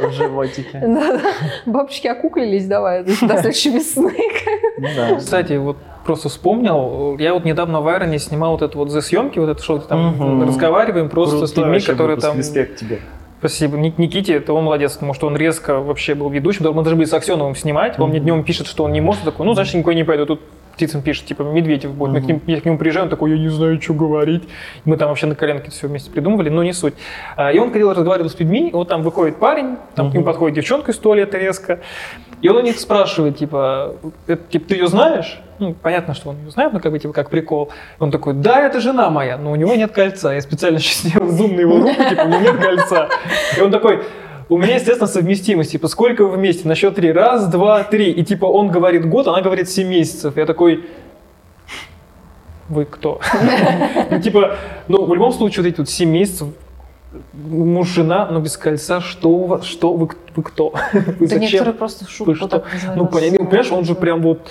В 0.01 0.13
животике. 0.13 0.81
Да, 0.87 1.21
Бабочки 1.67 2.07
окуклились, 2.07 2.67
давай, 2.67 3.05
до 3.05 3.13
следующей 3.15 3.71
весны. 3.79 4.15
Ну 4.79 4.89
да. 4.97 5.17
Кстати, 5.17 5.55
вот 5.55 5.77
просто 6.07 6.29
вспомнил, 6.29 7.17
я 7.19 7.35
вот 7.35 7.45
недавно 7.45 7.81
в 7.81 7.89
Айроне 7.89 8.19
снимал 8.19 8.53
вот 8.53 8.63
это 8.63 8.77
вот 8.79 8.91
за 8.91 9.01
съемки, 9.03 9.39
вот 9.39 9.49
это 9.51 9.63
что 9.63 9.79
там 9.79 10.43
разговариваем 10.43 11.09
просто 11.09 11.47
с 11.47 11.57
людьми, 11.57 11.81
которые 11.81 12.19
там... 12.19 12.39
Респект 12.39 12.79
тебе. 12.79 13.01
Спасибо. 13.43 13.77
Ник- 13.77 13.99
Никите, 13.99 14.35
это 14.35 14.53
он 14.53 14.63
молодец, 14.63 14.93
потому 14.93 15.15
что 15.15 15.27
он 15.27 15.37
резко 15.37 15.81
вообще 15.81 16.15
был 16.15 16.31
ведущим. 16.31 16.65
Мы 16.65 16.75
должны 16.75 16.95
были 16.95 17.07
с 17.07 17.13
Аксеновым 17.13 17.57
снимать. 17.57 17.99
Он 17.99 18.11
мне 18.11 18.21
днем 18.21 18.45
пишет, 18.45 18.69
что 18.69 18.85
он 18.85 18.93
не 18.93 19.01
может. 19.01 19.25
Такой, 19.25 19.45
ну, 19.45 19.55
значит, 19.55 19.75
никакой 19.75 19.97
не 19.97 20.05
пойду. 20.05 20.27
Тут 20.27 20.41
птицам 20.73 21.03
пишет, 21.03 21.27
типа, 21.27 21.43
Медведев 21.43 21.93
будет. 21.93 22.13
Мы 22.13 22.21
к, 22.21 22.25
ним, 22.25 22.41
я 22.47 22.61
к 22.61 22.65
нему 22.65 22.79
приезжаю, 22.79 23.05
он 23.05 23.11
такой, 23.11 23.31
я 23.31 23.39
не 23.39 23.49
знаю, 23.49 23.81
что 23.81 23.95
говорить. 23.95 24.43
Мы 24.85 24.97
там 24.97 25.09
вообще 25.09 25.27
на 25.27 25.35
коленке 25.35 25.71
все 25.71 25.89
вместе 25.89 26.11
придумывали, 26.11 26.49
но 26.49 26.63
не 26.63 26.73
суть. 26.73 26.95
А, 27.37 27.53
И 27.53 27.59
он 27.59 27.71
ходил, 27.73 27.91
разговаривал 27.91 28.31
с 28.31 28.39
людьми, 28.39 28.71
и 28.71 28.73
вот 28.73 28.89
там 28.89 29.03
выходит 29.03 29.37
парень, 29.37 29.77
там 29.95 30.11
к 30.11 30.15
нему 30.15 30.25
подходит 30.25 30.57
девчонка 30.57 30.93
из 30.93 30.99
туалета 30.99 31.39
резко, 31.39 31.81
и 32.41 32.49
он 32.49 32.57
у 32.57 32.61
них 32.61 32.79
спрашивает, 32.79 33.37
типа, 33.39 33.95
«Это, 34.27 34.43
типа, 34.51 34.69
ты 34.69 34.75
ее 34.75 34.89
знаешь? 34.89 35.41
Ну, 35.61 35.75
понятно, 35.81 36.13
что 36.15 36.31
он 36.31 36.39
ее 36.39 36.51
знает, 36.51 36.73
но 36.73 36.81
как 36.81 36.91
бы, 36.91 36.99
типа, 36.99 37.13
как 37.15 37.31
прикол. 37.31 37.71
Он 38.01 38.11
такой, 38.11 38.35
да, 38.35 38.67
это 38.67 38.81
жена 38.81 39.11
моя, 39.11 39.39
но 39.39 39.53
у 39.53 39.57
него 39.57 39.75
нет 39.77 39.93
кольца. 39.93 40.33
Я 40.33 40.41
специально 40.41 40.79
сейчас 40.81 41.03
сделал 41.03 41.29
зум 41.29 41.55
на 41.55 41.61
его 41.61 41.79
руку, 41.79 41.95
типа, 41.95 42.23
у 42.23 42.29
него 42.29 42.41
нет 42.41 42.57
кольца. 42.57 43.09
И 43.57 43.61
он 43.61 43.71
такой, 43.71 44.03
у 44.49 44.59
меня, 44.59 44.75
естественно, 44.75 45.07
совместимость. 45.07 45.73
Типа, 45.73 45.89
сколько 45.89 46.25
вы 46.25 46.37
вместе? 46.37 46.69
На 46.69 46.75
счет 46.75 46.95
три. 46.95 47.13
Раз, 47.13 47.47
два, 47.47 47.83
три. 47.85 48.11
И 48.11 48.25
типа, 48.25 48.47
он 48.47 48.69
говорит 48.69 49.09
год, 49.09 49.29
она 49.29 49.41
говорит 49.41 49.69
семь 49.69 49.89
месяцев. 49.89 50.37
Я 50.37 50.47
такой, 50.47 50.85
вы 52.69 52.85
кто? 52.85 53.21
Ну, 54.11 54.21
типа, 54.21 54.57
ну, 54.89 55.05
в 55.05 55.15
любом 55.15 55.33
случае, 55.33 55.65
вот 55.65 55.73
эти 55.73 55.79
вот 55.79 55.89
семь 55.89 56.11
месяцев, 56.11 56.49
муж, 57.33 57.89
жена, 57.89 58.29
но 58.31 58.41
без 58.41 58.57
кольца, 58.57 59.01
что 59.01 59.31
у 59.31 59.47
вас, 59.47 59.65
что 59.65 59.93
вы, 59.93 60.09
вы 60.35 60.43
кто? 60.43 60.75
Вы 60.93 61.01
Да 61.03 61.27
зачем? 61.27 61.41
некоторые 61.41 61.75
просто 61.75 62.05
в 62.07 62.11
шутку 62.11 62.49
так. 62.49 62.65
Ну, 62.97 63.05
ну, 63.05 63.07
понимаешь, 63.07 63.71
он 63.71 63.85
же 63.85 63.95
прям 63.95 64.23
вот, 64.23 64.49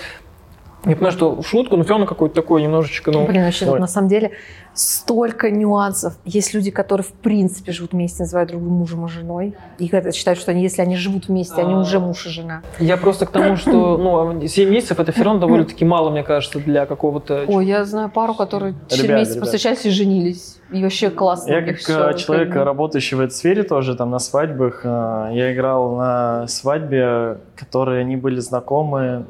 я 0.86 0.96
понимаю, 0.96 1.12
что 1.12 1.42
в 1.42 1.48
шутку, 1.48 1.78
но 1.78 1.84
все 1.84 1.92
равно 1.92 2.08
какой-то 2.08 2.34
такой 2.34 2.64
немножечко, 2.64 3.12
ну, 3.12 3.28
Блин, 3.28 3.44
вообще, 3.44 3.66
на 3.66 3.88
самом 3.88 4.08
деле 4.08 4.32
столько 4.74 5.52
нюансов. 5.52 6.14
Есть 6.26 6.56
люди, 6.56 6.72
которые 6.72 7.06
в 7.06 7.12
принципе 7.12 7.72
живут 7.72 7.92
вместе, 7.92 8.24
называют 8.24 8.50
друг 8.50 8.64
друга 8.64 8.76
мужем 8.76 9.06
и 9.06 9.10
женой. 9.10 9.54
И 9.78 9.88
это 9.88 10.12
считают, 10.12 10.40
что 10.40 10.52
они, 10.52 10.64
если 10.64 10.82
они 10.82 10.96
живут 10.96 11.28
вместе, 11.28 11.62
они 11.62 11.76
уже 11.76 12.00
муж 12.00 12.26
и 12.26 12.30
жена. 12.30 12.64
я 12.80 12.98
просто 12.98 13.28
к 13.28 13.32
тому, 13.32 13.58
что, 13.58 13.98
ну, 14.42 14.48
7 14.48 14.70
месяцев 14.70 15.00
это 15.00 15.12
все 15.12 15.24
равно 15.24 15.42
довольно-таки 15.42 15.86
мало, 15.86 16.10
мне 16.10 16.24
кажется, 16.24 16.60
для 16.60 16.88
какого-то... 16.88 17.46
Ой, 17.48 17.68
я 17.68 17.86
знаю 17.86 18.10
пару, 18.10 18.34
которые 18.34 18.74
4 18.88 19.04
Ребят, 19.04 19.20
месяца 19.20 19.36
ребят. 19.36 19.42
повстречались 19.42 19.86
и 19.86 19.90
женились. 19.92 20.58
И 20.72 20.82
вообще 20.82 21.10
классно. 21.10 21.52
Я 21.52 21.62
как 21.62 21.76
э, 21.76 22.18
человек, 22.18 22.48
как 22.50 22.60
бы. 22.60 22.64
работающий 22.64 23.18
в 23.18 23.20
этой 23.20 23.34
сфере 23.34 23.64
тоже, 23.64 23.96
там 23.96 24.10
на 24.10 24.20
свадьбах, 24.20 24.82
э, 24.84 25.30
я 25.34 25.54
играл 25.54 25.96
на 25.96 26.48
свадьбе, 26.48 27.38
которые 27.56 28.02
они 28.02 28.16
были 28.16 28.40
знакомы. 28.40 29.26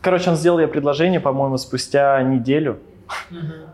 Короче, 0.00 0.30
он 0.30 0.36
сделал 0.36 0.58
ей 0.58 0.68
предложение, 0.68 1.20
по-моему, 1.20 1.56
спустя 1.58 2.22
неделю. 2.22 2.78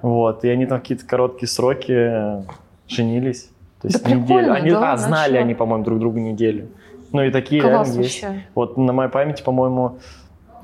Вот, 0.03 0.45
и 0.45 0.49
они 0.49 0.67
там 0.67 0.81
какие-то 0.81 1.05
короткие 1.07 1.49
сроки 1.49 1.93
э, 1.93 2.43
женились. 2.89 3.51
То 3.83 3.89
есть 3.89 4.03
Да 4.03 4.11
неделю. 4.11 4.53
Они, 4.53 4.71
да, 4.71 4.93
а, 4.93 4.97
знали 4.97 5.33
начало. 5.33 5.45
они, 5.45 5.55
по-моему, 5.55 5.85
друг 5.85 5.99
друга 5.99 6.21
неделю. 6.21 6.69
Ну 7.13 7.23
и 7.23 7.31
такие 7.31 7.61
Класс 7.61 7.89
реально 7.89 8.03
есть. 8.03 8.23
вообще. 8.23 8.45
Вот 8.55 8.77
на 8.77 8.93
моей 8.93 9.11
памяти, 9.11 9.43
по-моему, 9.43 9.99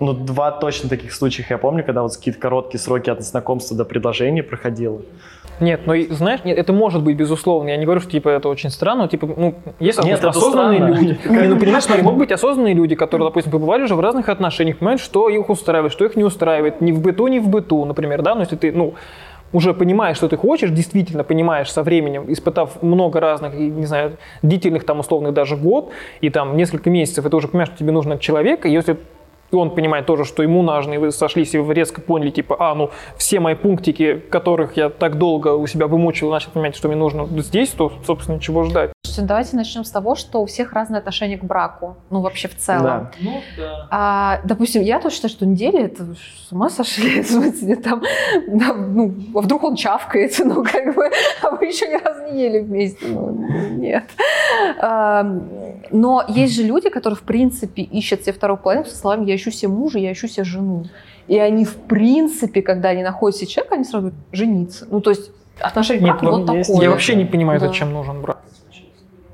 ну, 0.00 0.12
два 0.14 0.50
точно 0.50 0.88
таких 0.88 1.12
случаях 1.12 1.50
я 1.50 1.58
помню, 1.58 1.84
когда 1.84 2.02
вот 2.02 2.16
какие-то 2.16 2.40
короткие 2.40 2.80
сроки 2.80 3.10
от 3.10 3.22
знакомства 3.22 3.76
до 3.76 3.84
предложения 3.84 4.42
проходило. 4.42 5.02
Нет, 5.62 5.82
ну, 5.86 5.94
и, 5.94 6.08
знаешь, 6.08 6.40
нет, 6.44 6.58
это 6.58 6.72
может 6.72 7.02
быть, 7.02 7.16
безусловно. 7.16 7.68
Я 7.68 7.76
не 7.76 7.84
говорю, 7.84 8.00
что, 8.00 8.10
типа, 8.10 8.28
это 8.28 8.48
очень 8.48 8.68
странно. 8.70 9.06
Типа, 9.06 9.26
ну, 9.26 9.54
есть 9.78 10.02
Нет, 10.02 10.24
осознанные 10.24 10.78
странно. 10.78 10.94
люди. 10.94 11.18
Ну, 11.52 11.58
понимаешь, 11.58 11.84
смотри, 11.84 12.02
могут 12.02 12.18
быть 12.18 12.32
осознанные 12.32 12.74
люди, 12.74 12.96
которые, 12.96 13.28
допустим, 13.28 13.52
побывали 13.52 13.84
уже 13.84 13.94
в 13.94 14.00
разных 14.00 14.28
отношениях, 14.28 14.78
понимают, 14.78 15.00
что 15.00 15.28
их 15.28 15.48
устраивает, 15.48 15.92
что 15.92 16.04
их 16.04 16.16
не 16.16 16.24
устраивает. 16.24 16.80
Ни 16.80 16.90
в 16.92 17.00
быту, 17.00 17.28
ни 17.28 17.38
в 17.38 17.48
быту, 17.48 17.84
например, 17.84 18.22
да. 18.22 18.34
Но 18.34 18.40
если 18.40 18.56
ты, 18.56 18.72
ну, 18.72 18.94
уже 19.52 19.72
понимаешь, 19.72 20.16
что 20.16 20.28
ты 20.28 20.36
хочешь, 20.36 20.70
действительно 20.70 21.24
понимаешь 21.24 21.70
со 21.70 21.82
временем, 21.82 22.24
испытав 22.28 22.82
много 22.82 23.20
разных, 23.20 23.54
не 23.54 23.86
знаю, 23.86 24.16
длительных 24.42 24.84
там 24.84 24.98
условных 25.00 25.32
даже 25.32 25.56
год 25.56 25.90
и 26.20 26.30
там 26.30 26.56
несколько 26.56 26.90
месяцев, 26.90 27.24
это 27.24 27.36
уже 27.36 27.48
понимаешь, 27.48 27.68
что 27.68 27.78
тебе 27.78 27.92
нужен 27.92 28.18
человек, 28.18 28.66
и 28.66 28.70
если 28.70 28.96
и 29.52 29.56
он 29.56 29.70
понимает 29.70 30.06
тоже, 30.06 30.24
что 30.24 30.42
ему 30.42 30.62
нужно, 30.62 30.94
и 30.94 30.98
вы 30.98 31.12
сошлись, 31.12 31.54
и 31.54 31.58
вы 31.58 31.74
резко 31.74 32.00
поняли, 32.00 32.30
типа, 32.30 32.56
а, 32.58 32.74
ну, 32.74 32.90
все 33.16 33.38
мои 33.38 33.54
пунктики, 33.54 34.16
которых 34.30 34.76
я 34.76 34.88
так 34.88 35.18
долго 35.18 35.48
у 35.48 35.66
себя 35.66 35.86
вымучил, 35.86 36.30
начал 36.30 36.50
понимать, 36.50 36.74
что 36.74 36.88
мне 36.88 36.96
нужно 36.96 37.26
здесь, 37.42 37.70
то, 37.70 37.92
собственно, 38.06 38.40
чего 38.40 38.64
ждать. 38.64 38.92
Слушайте, 39.04 39.28
давайте 39.28 39.56
начнем 39.56 39.84
с 39.84 39.90
того, 39.90 40.14
что 40.14 40.40
у 40.40 40.46
всех 40.46 40.72
разное 40.72 40.98
отношение 41.00 41.36
к 41.36 41.44
браку. 41.44 41.98
Ну, 42.08 42.22
вообще 42.22 42.48
в 42.48 42.56
целом. 42.56 42.82
Да. 42.82 43.10
Ну, 43.20 43.42
да. 43.58 43.88
А, 43.90 44.40
допустим, 44.44 44.80
я 44.80 45.00
тоже 45.00 45.16
считаю, 45.16 45.30
что 45.30 45.44
неделя 45.44 45.84
это 45.84 46.14
с 46.14 46.50
ума 46.50 46.70
сошли, 46.70 47.20
в 47.22 47.26
смысле, 47.26 47.76
там, 47.76 48.02
да, 48.48 48.72
ну, 48.72 49.12
а 49.34 49.40
вдруг 49.40 49.64
он 49.64 49.76
чавкает, 49.76 50.34
ну, 50.38 50.64
как 50.64 50.94
бы, 50.94 51.10
а 51.42 51.50
вы 51.50 51.66
еще 51.66 51.88
ни 51.88 52.02
разу 52.02 52.32
не 52.32 52.42
ели 52.42 52.60
вместе, 52.60 53.06
ну, 53.06 53.32
нет. 53.76 54.04
А, 54.80 55.26
Но 55.90 56.24
есть 56.28 56.54
же 56.54 56.62
люди, 56.62 56.88
которые, 56.88 57.16
в 57.16 57.22
принципе, 57.22 57.82
ищут 57.82 58.22
себе 58.22 58.32
вторую 58.32 58.58
половину 58.58 58.86
со 58.86 58.96
словами 58.96 59.26
«я 59.28 59.36
ищу 59.36 59.50
себе 59.50 59.68
мужа, 59.72 59.98
я 59.98 60.12
ищу 60.12 60.28
себе 60.28 60.44
жену». 60.44 60.84
И 61.28 61.38
они, 61.38 61.64
в 61.64 61.74
принципе, 61.76 62.62
когда 62.62 62.90
они 62.90 63.02
находят 63.02 63.36
себе 63.38 63.46
человека, 63.48 63.74
они 63.76 63.84
сразу 63.84 64.08
говорят 64.08 64.26
«жениться». 64.32 64.86
Ну, 64.90 65.00
то 65.00 65.10
есть 65.10 65.30
отношения 65.60 66.00
к 66.00 66.02
браку 66.02 66.26
вот 66.26 66.48
вот 66.48 66.62
такое. 66.62 66.82
Я 66.82 66.90
вообще 66.90 67.14
не 67.14 67.24
понимаю, 67.24 67.60
Да. 67.60 67.68
зачем 67.68 67.92
нужен 67.92 68.20
брак. 68.22 68.40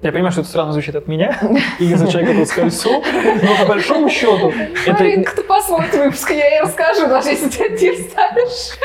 Я 0.00 0.12
понимаю, 0.12 0.30
что 0.30 0.42
это 0.42 0.50
странно 0.50 0.72
звучит 0.72 0.94
от 0.94 1.08
меня, 1.08 1.36
и 1.80 1.90
из-за 1.90 2.06
человека 2.08 2.34
тут 2.38 2.48
скользу, 2.48 2.88
но 3.42 3.56
по 3.64 3.68
большому 3.68 4.08
счету, 4.08 4.52
это 4.86 5.02
Маринка, 5.02 5.34
ты 5.34 5.42
посмотри 5.42 5.98
выпуск, 5.98 6.30
я 6.30 6.46
ей 6.46 6.60
расскажу, 6.60 7.08
даже 7.08 7.30
если 7.30 7.48
ты 7.48 7.68
не 7.70 7.90
вставишь. 7.96 8.78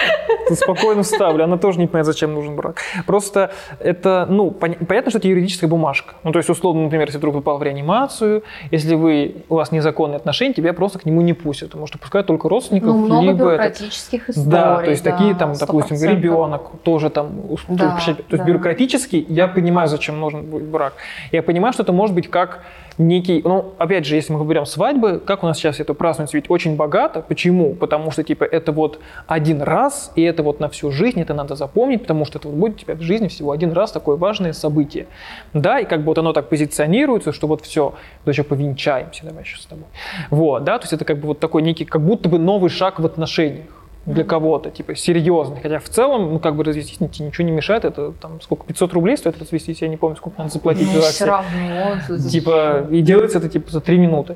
Ты 0.48 0.55
спокойно 0.55 1.03
ставлю. 1.03 1.43
Она 1.43 1.58
тоже 1.58 1.77
не 1.79 1.86
понимает, 1.86 2.08
зачем 2.08 2.34
нужен 2.34 2.55
брак. 2.55 2.77
Просто 3.05 3.51
это, 3.79 4.25
ну, 4.27 4.50
пон- 4.50 4.84
понятно, 4.86 5.12
что 5.12 5.20
это 5.20 5.27
юридическая 5.27 5.70
бумажка. 5.70 6.15
Ну, 6.24 6.32
то 6.32 6.39
есть, 6.39 6.50
условно, 6.50 6.84
например, 6.84 7.05
если 7.05 7.20
вдруг 7.20 7.36
попал 7.36 7.60
в 7.60 7.63
реанимацию, 7.63 8.43
если 8.72 8.96
вы, 8.96 9.36
у 9.50 9.55
вас 9.55 9.72
незаконные 9.72 10.17
отношения, 10.17 10.53
тебя 10.55 10.74
просто 10.74 10.98
к 10.98 11.05
нему 11.05 11.22
не 11.22 11.34
пустят, 11.34 11.70
потому 11.70 11.86
что 11.86 12.00
пускают 12.00 12.25
только 12.25 12.50
родственников, 12.50 12.89
Ну, 12.89 12.98
много 13.05 13.22
либо 13.24 13.38
бюрократических 13.38 14.29
историй. 14.32 14.50
Да, 14.50 14.77
то 14.82 14.89
есть 14.89 15.03
да, 15.03 15.12
такие 15.12 15.36
там, 15.36 15.53
допустим, 15.53 15.96
100%. 15.98 16.10
ребенок 16.12 16.62
тоже 16.82 17.12
там, 17.12 17.29
Да, 17.67 18.00
то 18.00 18.12
есть 18.12 18.20
да. 18.32 18.43
бюрократически 18.43 19.24
я 19.29 19.48
понимаю, 19.48 19.88
зачем 19.88 20.20
нужен 20.20 20.41
будет 20.41 20.63
брак. 20.63 20.93
Я 21.31 21.43
понимаю, 21.43 21.74
что 21.74 21.83
это 21.83 21.93
может 21.93 22.15
быть 22.15 22.29
как 22.29 22.63
некий, 22.98 23.41
ну, 23.43 23.74
опять 23.77 24.05
же, 24.05 24.15
если 24.15 24.33
мы 24.33 24.39
говорим 24.39 24.65
свадьбы, 24.65 25.19
как 25.19 25.43
у 25.43 25.48
нас 25.48 25.57
сейчас 25.57 25.79
это 25.79 25.93
празднуется, 25.93 26.38
ведь 26.38 26.50
очень 26.50 26.75
богато. 26.75 27.22
Почему? 27.22 27.74
Потому 27.74 28.12
что, 28.12 28.24
типа, 28.24 28.43
это 28.43 28.72
вот 28.72 29.00
один 29.27 29.62
раз, 29.62 30.12
и 30.15 30.22
это 30.22 30.43
вот 30.43 30.60
на 30.60 30.69
всю 30.69 30.91
жизнь, 30.91 31.19
это 31.22 31.33
надо 31.33 31.55
запомнить, 31.55 32.01
потому 32.01 32.25
что 32.25 32.39
это 32.39 32.48
вот 32.48 32.57
будет 32.57 32.75
у 32.75 32.79
тебя 32.79 32.95
в 32.95 33.01
жизни 33.01 33.27
всего 33.27 33.51
один 33.51 33.72
раз 33.72 33.91
такое 33.91 34.15
важное 34.15 34.53
событие. 34.53 35.07
Да, 35.53 35.79
и 35.79 35.86
как 35.86 36.01
бы 36.01 36.07
вот 36.07 36.17
оно 36.17 36.33
так 36.33 36.50
позиционируется, 36.50 37.31
что 37.31 37.48
вот 37.48 37.62
все, 37.62 37.95
вот 38.25 38.31
еще 38.31 38.43
повенчаемся, 38.43 39.25
давай 39.25 39.43
еще 39.43 39.57
с 39.57 39.65
тобой. 39.65 39.86
Вот, 40.29 40.63
да, 40.63 40.77
то 40.77 40.83
есть 40.83 40.93
это 40.93 41.05
как 41.05 41.19
бы 41.19 41.27
вот 41.27 41.39
такой 41.39 41.62
некий, 41.62 41.86
как 41.86 42.01
будто 42.01 42.29
бы 42.29 42.39
новый 42.39 42.69
шаг 42.69 43.00
в 43.00 43.05
отношениях 43.05 43.83
для 44.05 44.24
кого-то, 44.25 44.69
типа, 44.69 44.95
серьезный. 44.95 45.62
Хотя 45.62 45.79
в 45.79 45.88
целом, 45.88 46.33
ну, 46.33 46.39
как 46.39 46.55
бы 46.55 46.63
развестись 46.63 47.00
ни- 47.00 47.24
ничего 47.24 47.45
не 47.45 47.51
мешает. 47.51 47.86
Это 47.86 48.12
там 48.12 48.41
сколько, 48.41 48.65
500 48.65 48.93
рублей 48.93 49.15
стоит 49.17 49.39
развестись, 49.39 49.81
я 49.81 49.88
не 49.88 49.95
помню, 49.98 50.17
сколько 50.17 50.39
надо 50.39 50.51
заплатить 50.51 50.89
Ну, 50.93 51.01
за 51.01 51.07
все 51.10 51.25
равно. 51.25 51.98
Типа, 52.29 52.86
и 52.91 53.01
делается 53.01 53.38
это 53.38 53.48
типа 53.48 53.72
за 53.72 53.79
три 53.81 53.98
минуты. 53.98 54.36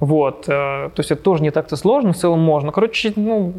Вот. 0.00 0.44
э, 0.48 0.90
То 0.94 0.94
есть 0.98 1.10
это 1.10 1.22
тоже 1.22 1.42
не 1.42 1.50
так-то 1.50 1.76
сложно, 1.76 2.12
в 2.12 2.16
целом 2.16 2.40
можно. 2.40 2.72
Короче, 2.72 3.12
ну, 3.16 3.52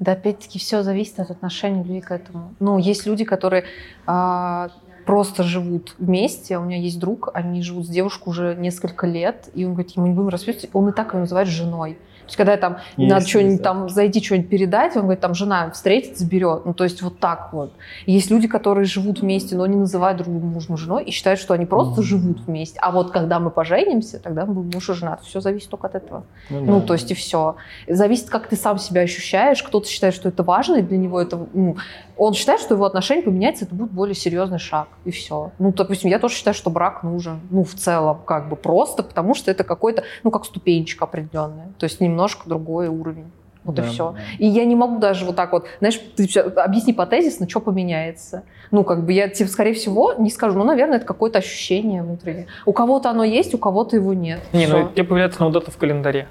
Да, 0.00 0.12
опять-таки, 0.12 0.58
все 0.58 0.82
зависит 0.82 1.20
от 1.20 1.30
отношения 1.30 1.84
людей 1.84 2.00
к 2.00 2.10
этому. 2.10 2.54
Ну, 2.58 2.78
есть 2.78 3.06
люди, 3.06 3.24
которые 3.24 3.64
а, 4.06 4.68
просто 5.06 5.44
живут 5.44 5.94
вместе. 5.98 6.58
У 6.58 6.62
меня 6.64 6.78
есть 6.78 6.98
друг, 6.98 7.30
они 7.34 7.62
живут 7.62 7.86
с 7.86 7.88
девушкой 7.88 8.30
уже 8.30 8.56
несколько 8.58 9.06
лет, 9.06 9.48
и 9.54 9.64
он 9.64 9.74
говорит, 9.74 9.92
мы 9.96 10.08
не 10.08 10.14
будем 10.14 10.28
расписывать. 10.30 10.70
Он 10.72 10.88
и 10.88 10.92
так 10.92 11.14
ее 11.14 11.20
называет 11.20 11.48
женой. 11.48 11.96
То 12.24 12.28
есть, 12.28 12.36
когда 12.36 12.56
там 12.56 12.78
Есть, 12.96 13.10
надо 13.12 13.26
что-нибудь 13.26 13.58
да. 13.58 13.64
там 13.64 13.88
зайти, 13.90 14.22
что-нибудь 14.22 14.48
передать, 14.48 14.96
он 14.96 15.02
говорит, 15.02 15.20
там 15.20 15.34
жена 15.34 15.70
встретится, 15.70 16.26
берет. 16.26 16.64
Ну, 16.64 16.72
то 16.72 16.84
есть 16.84 17.02
вот 17.02 17.18
так 17.18 17.50
вот. 17.52 17.72
Есть 18.06 18.30
люди, 18.30 18.48
которые 18.48 18.86
живут 18.86 19.20
вместе, 19.20 19.56
но 19.56 19.66
не 19.66 19.76
называют 19.76 20.18
друг 20.18 20.30
друга 20.30 20.46
мужем 20.46 20.74
и 20.74 20.78
женой 20.78 21.04
и 21.04 21.10
считают, 21.10 21.38
что 21.38 21.54
они 21.54 21.66
просто 21.66 22.00
Мгм. 22.00 22.02
живут 22.02 22.40
вместе. 22.46 22.78
А 22.80 22.90
вот 22.92 23.10
когда 23.10 23.38
мы 23.40 23.50
поженимся, 23.50 24.18
тогда 24.18 24.46
мы 24.46 24.54
будем 24.54 24.70
муж 24.72 24.88
и 24.88 24.94
жена. 24.94 25.18
Все 25.22 25.40
зависит 25.40 25.68
только 25.68 25.86
от 25.88 25.96
этого. 25.96 26.24
Ну, 26.48 26.80
да. 26.80 26.86
то 26.86 26.94
есть 26.94 27.10
и 27.10 27.14
все. 27.14 27.56
Зависит, 27.88 28.30
как 28.30 28.48
ты 28.48 28.56
сам 28.56 28.78
себя 28.78 29.02
ощущаешь. 29.02 29.62
Кто-то 29.62 29.86
считает, 29.88 30.14
что 30.14 30.28
это 30.30 30.42
важно, 30.42 30.76
и 30.76 30.82
для 30.82 30.96
него 30.96 31.20
это... 31.20 31.46
ну, 31.52 31.76
он 32.16 32.34
считает, 32.34 32.60
что 32.60 32.74
его 32.74 32.84
отношения 32.84 33.22
поменяются, 33.22 33.64
это 33.64 33.74
будет 33.74 33.90
более 33.90 34.14
серьезный 34.14 34.58
шаг, 34.58 34.88
и 35.04 35.10
все. 35.10 35.52
Ну, 35.58 35.72
допустим, 35.72 36.10
я 36.10 36.18
тоже 36.18 36.34
считаю, 36.34 36.54
что 36.54 36.70
брак 36.70 37.02
нужен. 37.02 37.40
Ну, 37.50 37.64
в 37.64 37.74
целом, 37.74 38.20
как 38.24 38.48
бы 38.48 38.56
просто, 38.56 39.02
потому 39.02 39.34
что 39.34 39.50
это 39.50 39.64
какой-то, 39.64 40.04
ну, 40.22 40.30
как 40.30 40.44
ступенечка 40.44 41.04
определенная. 41.04 41.72
То 41.78 41.84
есть 41.84 42.00
немножко 42.00 42.48
другой 42.48 42.88
уровень. 42.88 43.30
Вот 43.64 43.74
Да, 43.74 43.84
и 43.84 43.88
все. 43.88 44.12
да. 44.12 44.18
И 44.38 44.46
я 44.46 44.64
не 44.64 44.76
могу 44.76 44.98
даже 44.98 45.24
вот 45.24 45.36
так 45.36 45.52
вот, 45.52 45.66
знаешь, 45.80 46.00
ты 46.16 46.26
объясни 46.40 46.92
по 46.92 47.06
тезисно, 47.06 47.48
что 47.48 47.60
поменяется. 47.60 48.42
Ну, 48.70 48.84
как 48.84 49.04
бы 49.04 49.12
я 49.12 49.28
тебе, 49.28 49.48
скорее 49.48 49.74
всего, 49.74 50.12
не 50.14 50.30
скажу. 50.30 50.58
Ну, 50.58 50.64
наверное, 50.64 50.98
это 50.98 51.06
какое-то 51.06 51.38
ощущение 51.38 52.02
внутреннее. 52.02 52.46
У 52.66 52.72
кого-то 52.72 53.10
оно 53.10 53.24
есть, 53.24 53.54
у 53.54 53.58
кого-то 53.58 53.96
его 53.96 54.12
нет. 54.14 54.40
не, 54.52 54.66
ну, 54.66 54.76
Всё. 54.76 54.86
у 54.86 54.88
тебя 54.90 55.04
появляется 55.04 55.40
новая 55.40 55.54
дата 55.54 55.70
в 55.70 55.76
календаре. 55.76 56.28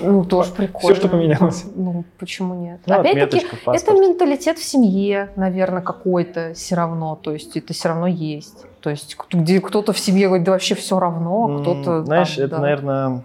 Ну, 0.00 0.24
тоже 0.24 0.50
прикольно. 0.52 0.96
что 0.96 1.08
поменялось. 1.08 1.64
Ну, 1.74 2.04
почему 2.18 2.54
нет? 2.54 2.80
Ну, 2.86 2.94
Опять-таки, 2.98 3.46
это 3.66 3.92
менталитет 3.92 4.58
в 4.58 4.64
семье, 4.64 5.30
наверное, 5.36 5.82
какой-то 5.82 6.52
все 6.54 6.74
равно. 6.74 7.14
То 7.16 7.32
есть 7.32 7.56
это 7.56 7.72
все 7.72 7.88
равно 7.90 8.06
есть. 8.08 8.64
То 8.80 8.90
есть 8.90 9.16
где 9.32 9.60
кто-то 9.60 9.92
в 9.92 9.98
семье 9.98 10.26
говорит, 10.26 10.44
да 10.44 10.52
вообще 10.52 10.74
все 10.74 10.98
равно, 10.98 11.46
а 11.46 11.60
кто-то... 11.60 12.04
Знаешь, 12.04 12.34
там, 12.34 12.44
это, 12.44 12.56
да. 12.56 12.62
наверное, 12.62 13.22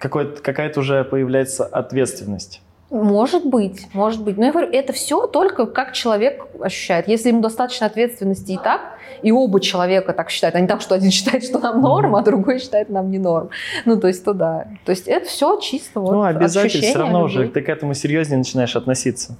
какая-то 0.00 0.80
уже 0.80 1.04
появляется 1.04 1.64
ответственность. 1.64 2.62
Может 2.90 3.46
быть, 3.46 3.86
может 3.92 4.20
быть. 4.24 4.36
Но 4.36 4.46
я 4.46 4.50
говорю, 4.50 4.68
это 4.72 4.92
все 4.92 5.28
только 5.28 5.66
как 5.66 5.92
человек 5.92 6.44
ощущает. 6.60 7.06
Если 7.06 7.28
ему 7.28 7.40
достаточно 7.40 7.86
ответственности 7.86 8.52
и 8.52 8.56
так, 8.58 8.80
и 9.22 9.30
оба 9.30 9.60
человека 9.60 10.12
так 10.12 10.30
считают, 10.30 10.56
а 10.56 10.60
не 10.60 10.66
так, 10.66 10.80
что 10.80 10.96
один 10.96 11.12
считает, 11.12 11.44
что 11.44 11.60
нам 11.60 11.80
норм, 11.80 12.16
а 12.16 12.22
другой 12.22 12.58
считает 12.58 12.90
нам 12.90 13.10
не 13.12 13.18
норм. 13.18 13.50
Ну, 13.84 14.00
то 14.00 14.08
есть, 14.08 14.24
то 14.24 14.32
да. 14.32 14.66
То 14.84 14.90
есть 14.90 15.06
это 15.06 15.26
все 15.26 15.60
чисто 15.60 16.00
вот 16.00 16.12
ну, 16.12 16.22
обязательно, 16.24 16.82
все 16.82 16.98
равно 16.98 17.22
уже 17.22 17.48
ты 17.48 17.60
к 17.60 17.68
этому 17.68 17.94
серьезнее 17.94 18.38
начинаешь 18.38 18.74
относиться. 18.74 19.36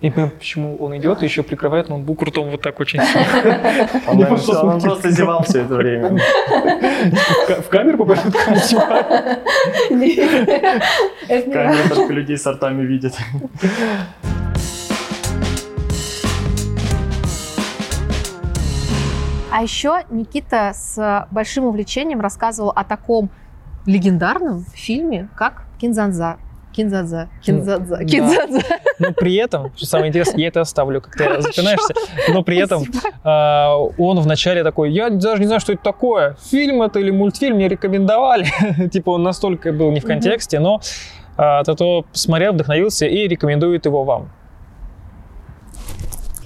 И 0.00 0.10
почему 0.10 0.76
он 0.76 0.96
идет 0.96 1.22
и 1.22 1.26
еще 1.26 1.42
прикрывает 1.42 1.88
ноутбук 1.88 2.22
ртом 2.22 2.50
вот 2.50 2.62
так 2.62 2.78
очень 2.80 3.00
сильно. 3.02 3.88
Он, 4.06 4.80
просто 4.80 5.10
зевал 5.10 5.42
все 5.42 5.62
это 5.62 5.74
время. 5.74 6.16
В 6.16 7.46
ка- 7.48 7.62
В 7.62 7.68
камеру 7.68 7.98
попадет 7.98 8.32
Камера 11.28 11.88
только 11.94 12.12
людей 12.12 12.38
с 12.38 12.46
ртами 12.46 12.82
видит. 12.86 13.14
А 19.52 19.62
еще 19.62 20.02
Никита 20.10 20.72
с 20.74 21.26
большим 21.30 21.64
увлечением 21.64 22.20
рассказывал 22.20 22.70
о 22.70 22.84
таком 22.84 23.30
легендарном 23.86 24.64
фильме, 24.74 25.28
как 25.36 25.64
Кинзанза. 25.80 26.36
Кинзадза. 26.72 27.28
Кинзадза. 27.42 27.96
Да. 27.96 28.04
Кинзадза. 28.04 28.60
Но 28.98 29.12
при 29.12 29.34
этом, 29.34 29.72
что 29.76 29.86
самое 29.86 30.08
интересное, 30.10 30.40
я 30.40 30.48
это 30.48 30.60
оставлю, 30.60 31.00
как 31.00 31.16
ты 31.16 31.42
запинаешься, 31.42 31.94
но 32.28 32.42
при 32.42 32.58
этом 32.58 32.84
а, 33.24 33.76
он 33.98 34.20
вначале 34.20 34.62
такой, 34.62 34.92
я 34.92 35.10
даже 35.10 35.40
не 35.40 35.46
знаю, 35.46 35.60
что 35.60 35.72
это 35.72 35.82
такое, 35.82 36.36
фильм 36.50 36.82
это 36.82 37.00
или 37.00 37.10
мультфильм, 37.10 37.56
мне 37.56 37.68
рекомендовали. 37.68 38.46
типа 38.92 39.10
он 39.10 39.22
настолько 39.22 39.72
был 39.72 39.90
не 39.90 40.00
в 40.00 40.04
контексте, 40.04 40.60
но 40.60 40.80
а, 41.36 41.64
Тото 41.64 42.04
посмотрел, 42.12 42.52
вдохновился 42.52 43.06
и 43.06 43.26
рекомендует 43.26 43.86
его 43.86 44.04
вам. 44.04 44.30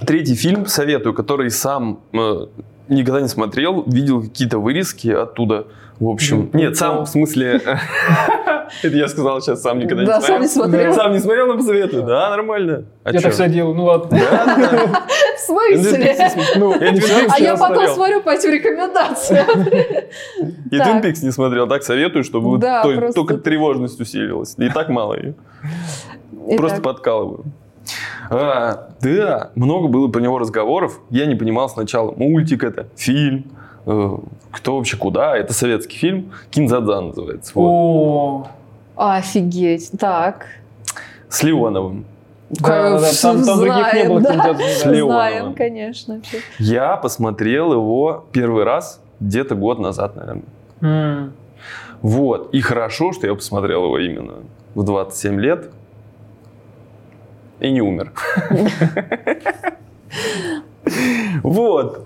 Третий 0.05 0.35
фильм 0.35 0.65
советую, 0.65 1.13
который 1.13 1.49
сам 1.49 2.01
э, 2.13 2.47
никогда 2.89 3.21
не 3.21 3.27
смотрел, 3.27 3.83
видел 3.83 4.21
какие-то 4.21 4.59
вырезки 4.59 5.07
оттуда. 5.07 5.67
В 5.99 6.09
общем, 6.09 6.49
нет, 6.53 6.75
сам 6.77 7.05
в 7.05 7.07
смысле... 7.07 7.61
Это 8.83 8.97
я 8.97 9.07
сказал 9.07 9.41
сейчас, 9.41 9.61
сам 9.61 9.79
никогда 9.79 10.01
не 10.03 10.07
Да, 10.07 10.21
сам 10.21 10.41
не 10.41 10.47
смотрел. 10.47 10.93
Сам 10.93 11.13
не 11.13 11.19
смотрел, 11.19 11.47
но 11.47 11.57
посоветую. 11.57 12.03
Да, 12.03 12.29
нормально. 12.31 12.85
А 13.03 13.11
я 13.11 13.21
так 13.21 13.31
всегда 13.31 13.47
делаю, 13.47 13.75
ну 13.75 13.85
ладно. 13.85 14.17
В 15.37 15.39
смысле? 15.39 16.15
А 17.29 17.39
я 17.39 17.53
потом 17.53 17.75
смотрел. 17.75 17.95
смотрю 17.95 18.21
по 18.21 18.29
этим 18.29 18.51
рекомендациям. 18.51 19.61
И. 20.71 20.77
Twin 20.77 21.01
Peaks 21.03 21.23
не 21.23 21.31
смотрел, 21.31 21.67
так 21.67 21.83
советую, 21.83 22.23
чтобы 22.23 22.59
только 23.13 23.37
тревожность 23.37 23.99
усилилась. 23.99 24.55
И 24.57 24.69
так 24.69 24.89
мало 24.89 25.15
ее. 25.15 25.35
Просто 26.57 26.81
подкалываю. 26.81 27.45
А, 28.29 28.89
да, 29.01 29.51
много 29.55 29.87
было 29.87 30.07
про 30.07 30.19
него 30.19 30.39
разговоров. 30.39 30.99
Я 31.09 31.27
не 31.27 31.35
понимал 31.35 31.69
сначала, 31.69 32.11
мультик 32.11 32.63
это, 32.63 32.87
фильм, 32.95 33.51
кто 33.85 34.75
вообще 34.77 34.97
куда. 34.97 35.37
Это 35.37 35.53
советский 35.53 35.97
фильм, 35.97 36.31
Кинзадза 36.51 37.01
называется. 37.01 37.51
Вот. 37.55 37.67
О, 37.69 38.47
Офигеть. 38.95 39.91
Так. 39.99 40.47
С 41.29 41.43
Леоновым. 41.43 42.05
Да, 42.49 42.91
да, 42.91 42.99
да, 43.01 43.11
там- 43.21 43.43
там 43.43 43.59
других 43.59 43.93
не 43.93 44.03
было, 44.07 44.21
да. 44.21 44.57
С 44.57 44.85
Леоновым. 44.85 45.05
Знаем, 45.11 45.53
конечно. 45.53 46.21
Я 46.59 46.95
посмотрел 46.97 47.73
его 47.73 48.25
первый 48.31 48.63
раз 48.63 49.01
где-то 49.19 49.55
год 49.55 49.79
назад, 49.79 50.15
наверное. 50.15 51.31
Вот. 52.01 52.53
И 52.53 52.61
хорошо, 52.61 53.13
что 53.13 53.25
я 53.27 53.33
посмотрел 53.35 53.85
его 53.85 53.97
именно 53.99 54.35
в 54.75 54.83
27 54.83 55.39
лет. 55.39 55.69
И 57.59 57.71
не 57.71 57.81
умер. 57.81 58.11
Вот. 61.43 62.05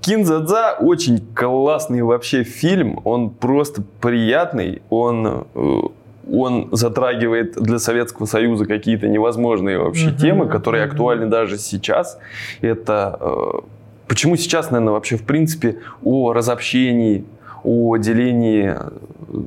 Кинзадза 0.00 0.76
очень 0.80 1.20
классный 1.34 2.02
вообще 2.02 2.42
фильм. 2.42 3.00
Он 3.04 3.30
просто 3.30 3.82
приятный. 4.00 4.82
Он 4.90 5.46
э, 5.54 5.80
он 6.32 6.68
затрагивает 6.72 7.54
для 7.54 7.78
Советского 7.78 8.26
Союза 8.26 8.66
какие-то 8.66 9.06
невозможные 9.08 9.78
вообще 9.78 10.08
Мгм, 10.08 10.16
темы, 10.16 10.46
которые 10.48 10.84
мгм. 10.84 10.92
актуальны 10.92 11.26
даже 11.26 11.56
сейчас. 11.56 12.18
Это 12.62 13.16
э, 13.20 13.60
почему 14.08 14.36
сейчас, 14.36 14.70
наверное, 14.72 14.92
вообще 14.94 15.16
в 15.16 15.22
принципе 15.22 15.78
о 16.02 16.32
разобщении, 16.32 17.24
о 17.62 17.96
делении 17.96 18.74
э, 18.76 19.40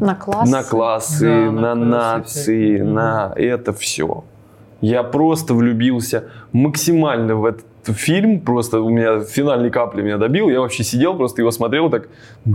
На 0.00 0.16
класс. 0.16 0.50
на 0.50 0.64
классы, 0.64 1.24
Да, 1.26 1.50
на, 1.52 1.74
на 1.76 2.14
классы 2.18 2.50
нации, 2.50 2.78
на 2.80 3.32
это 3.36 3.72
все. 3.72 4.24
Я 4.80 5.04
просто 5.04 5.54
влюбился 5.54 6.24
максимально 6.52 7.36
в 7.36 7.44
этот 7.44 7.64
фильм, 7.92 8.40
просто 8.40 8.80
у 8.80 8.88
меня 8.88 9.20
финальной 9.20 9.70
капли 9.70 10.02
меня 10.02 10.18
добил, 10.18 10.48
я 10.48 10.60
вообще 10.60 10.84
сидел, 10.84 11.16
просто 11.16 11.42
его 11.42 11.50
смотрел 11.50 11.90
так, 11.90 12.08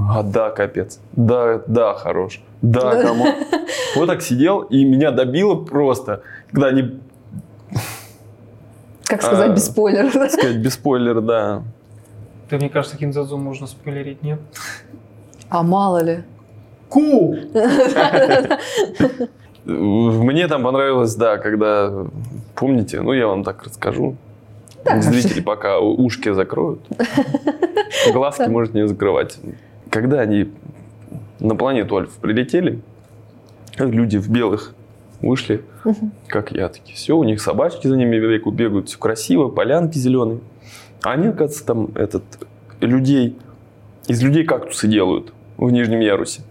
а 0.09 0.23
да, 0.23 0.49
капец, 0.49 0.99
да, 1.13 1.61
да, 1.67 1.93
хорош, 1.93 2.41
да, 2.61 3.01
кому. 3.01 3.25
Вот 3.95 4.05
так 4.07 4.21
сидел, 4.21 4.61
и 4.61 4.83
меня 4.85 5.11
добило 5.11 5.55
просто, 5.55 6.21
когда 6.51 6.67
они, 6.67 6.99
Как 9.05 9.21
сказать 9.23 9.49
А. 9.49 9.53
без 9.53 9.65
спойлеров? 9.65 10.13
так 10.13 10.31
сказать, 10.31 10.57
без 10.57 10.73
спойлера, 10.75 11.21
да. 11.21 11.63
Да, 12.49 12.57
мне 12.57 12.69
кажется, 12.69 12.97
Кинзадзу 12.97 13.37
можно 13.37 13.67
спойлерить, 13.67 14.21
нет? 14.23 14.39
А 15.49 15.63
мало 15.63 16.03
ли. 16.03 16.23
Ку! 16.89 17.35
Мне 19.65 20.47
там 20.47 20.63
понравилось, 20.63 21.15
да, 21.15 21.37
когда, 21.37 22.05
помните, 22.55 23.01
ну 23.01 23.13
я 23.13 23.27
вам 23.27 23.43
так 23.43 23.63
расскажу, 23.63 24.15
зрители 25.01 25.41
пока 25.41 25.79
ушки 25.79 26.31
закроют, 26.31 26.81
глазки 28.13 28.47
может 28.49 28.73
не 28.73 28.87
закрывать. 28.87 29.39
Когда 29.89 30.21
они 30.21 30.51
на 31.39 31.55
планету 31.55 31.97
Альфа 31.97 32.19
прилетели, 32.19 32.81
люди 33.77 34.17
в 34.17 34.29
белых 34.29 34.75
вышли, 35.21 35.63
как 36.27 36.51
я, 36.51 36.69
такие, 36.69 36.95
все, 36.95 37.17
у 37.17 37.23
них 37.23 37.41
собачки 37.41 37.87
за 37.87 37.97
ними 37.97 38.15
веку 38.15 38.51
бегают, 38.51 38.89
все 38.89 38.97
красиво, 38.97 39.49
полянки 39.49 39.97
зеленые. 39.97 40.39
А 41.01 41.11
они, 41.11 41.27
оказывается, 41.27 41.65
там 41.65 41.89
этот, 41.95 42.23
людей, 42.81 43.37
из 44.07 44.21
людей 44.21 44.43
кактусы 44.43 44.87
делают 44.87 45.33
в 45.57 45.69
нижнем 45.71 45.99
ярусе. 45.99 46.41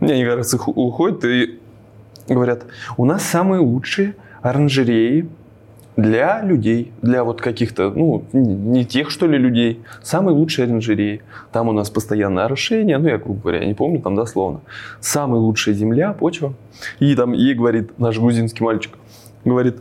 Мне 0.00 0.14
они, 0.14 0.24
кажется, 0.24 0.58
уходят 0.58 1.24
и 1.24 1.58
говорят, 2.28 2.64
у 2.96 3.04
нас 3.04 3.22
самые 3.22 3.60
лучшие 3.60 4.14
оранжереи 4.42 5.28
для 5.98 6.42
людей, 6.42 6.92
для 7.02 7.24
вот 7.24 7.40
каких-то, 7.40 7.90
ну, 7.90 8.24
не 8.32 8.84
тех, 8.84 9.10
что 9.10 9.26
ли, 9.26 9.36
людей. 9.36 9.82
Самые 10.00 10.32
лучшие 10.36 10.66
оранжереи. 10.66 11.22
Там 11.50 11.68
у 11.68 11.72
нас 11.72 11.90
постоянное 11.90 12.44
орошение, 12.44 12.98
ну, 12.98 13.08
я, 13.08 13.18
грубо 13.18 13.40
говоря, 13.40 13.64
не 13.66 13.74
помню, 13.74 14.00
там 14.00 14.14
дословно. 14.14 14.60
Самая 15.00 15.40
лучшая 15.40 15.74
земля, 15.74 16.12
почва. 16.12 16.54
И 17.00 17.16
там 17.16 17.32
ей 17.32 17.52
говорит 17.52 17.98
наш 17.98 18.16
грузинский 18.16 18.62
мальчик, 18.62 18.92
говорит, 19.44 19.78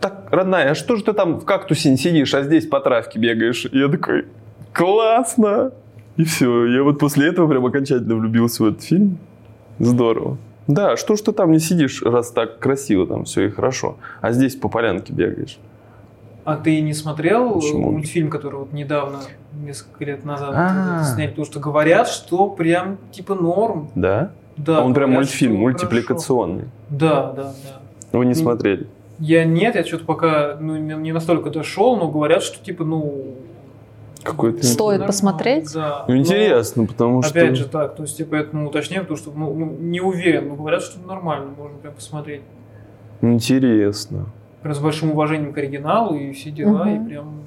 так, 0.00 0.28
родная, 0.30 0.70
а 0.70 0.74
что 0.74 0.96
же 0.96 1.04
ты 1.04 1.12
там 1.12 1.38
в 1.38 1.44
кактусе 1.44 1.90
не 1.90 1.98
сидишь, 1.98 2.32
а 2.32 2.42
здесь 2.42 2.66
по 2.66 2.80
травке 2.80 3.18
бегаешь? 3.18 3.66
И 3.66 3.78
я 3.78 3.88
такой, 3.88 4.24
классно! 4.72 5.72
И 6.16 6.24
все, 6.24 6.64
я 6.64 6.82
вот 6.82 6.98
после 6.98 7.28
этого 7.28 7.46
прям 7.46 7.66
окончательно 7.66 8.16
влюбился 8.16 8.62
в 8.62 8.66
этот 8.68 8.82
фильм. 8.82 9.18
Здорово. 9.78 10.38
Да, 10.68 10.96
что 10.98 11.16
ж 11.16 11.20
ты 11.22 11.32
там 11.32 11.50
не 11.50 11.58
сидишь, 11.58 12.02
раз 12.02 12.30
так 12.30 12.58
красиво 12.58 13.06
там 13.06 13.24
все 13.24 13.46
и 13.46 13.50
хорошо, 13.50 13.96
а 14.20 14.32
здесь 14.32 14.54
по 14.54 14.68
полянке 14.68 15.12
бегаешь? 15.12 15.58
А 16.44 16.56
ты 16.56 16.80
не 16.80 16.94
смотрел 16.94 17.54
Почему? 17.54 17.90
мультфильм, 17.92 18.30
который 18.30 18.60
вот 18.60 18.72
недавно, 18.72 19.18
несколько 19.62 20.04
лет 20.04 20.24
назад 20.24 20.52
А. 20.54 21.04
сняли? 21.04 21.28
Потому 21.28 21.44
что 21.46 21.58
говорят, 21.60 22.08
что 22.08 22.48
прям 22.48 22.98
типа 23.12 23.34
норм. 23.34 23.90
Да? 23.94 24.30
Да, 24.56 24.82
он 24.82 24.94
прям 24.94 25.12
мультфильм, 25.12 25.56
мультипликационный. 25.56 26.64
Да, 26.90 27.32
да, 27.32 27.42
да. 27.42 28.18
Вы 28.18 28.24
не 28.24 28.32
М. 28.32 28.36
смотрели? 28.36 28.86
Я 29.18 29.44
нет, 29.44 29.74
я 29.74 29.84
что-то 29.84 30.04
пока 30.04 30.56
ну, 30.60 30.76
не 30.76 31.12
настолько 31.12 31.50
дошел, 31.50 31.96
но 31.96 32.08
говорят, 32.10 32.42
что 32.42 32.62
типа, 32.64 32.84
ну... 32.84 33.34
Какой-то... 34.30 34.64
Стоит 34.64 34.98
нормально, 34.98 35.06
посмотреть? 35.06 35.72
Да. 35.74 36.04
Ну, 36.06 36.14
Но, 36.14 36.20
интересно, 36.20 36.86
потому 36.86 37.22
что... 37.22 37.30
Опять 37.30 37.56
же 37.56 37.66
так, 37.66 37.96
то 37.96 38.02
есть 38.02 38.18
я 38.20 38.26
поэтому 38.26 38.68
уточняю, 38.68 39.02
потому 39.02 39.18
что 39.18 39.32
ну, 39.34 39.54
ну, 39.54 39.76
не 39.78 40.00
уверен, 40.00 40.48
но 40.48 40.56
говорят, 40.56 40.82
что 40.82 41.00
нормально, 41.06 41.52
можно 41.56 41.78
прям 41.78 41.94
посмотреть. 41.94 42.42
Интересно. 43.22 44.26
Прям 44.62 44.74
с 44.74 44.78
большим 44.78 45.12
уважением 45.12 45.52
к 45.52 45.58
оригиналу 45.58 46.16
и 46.16 46.32
все 46.32 46.50
дела, 46.50 46.84
Мгм. 46.84 47.06
и 47.06 47.08
прям, 47.08 47.40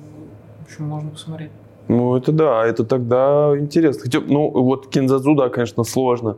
в 0.60 0.63
общем, 0.65 0.86
можно 0.86 1.10
посмотреть. 1.12 1.52
Ну, 1.88 2.15
это 2.15 2.32
да, 2.32 2.65
это 2.65 2.86
тогда 2.86 3.54
интересно. 3.58 4.04
Хотя, 4.04 4.20
ну, 4.22 4.50
вот 4.50 4.88
Кинзадзу, 4.88 5.36
да, 5.36 5.50
конечно, 5.50 5.84
сложно 5.84 6.38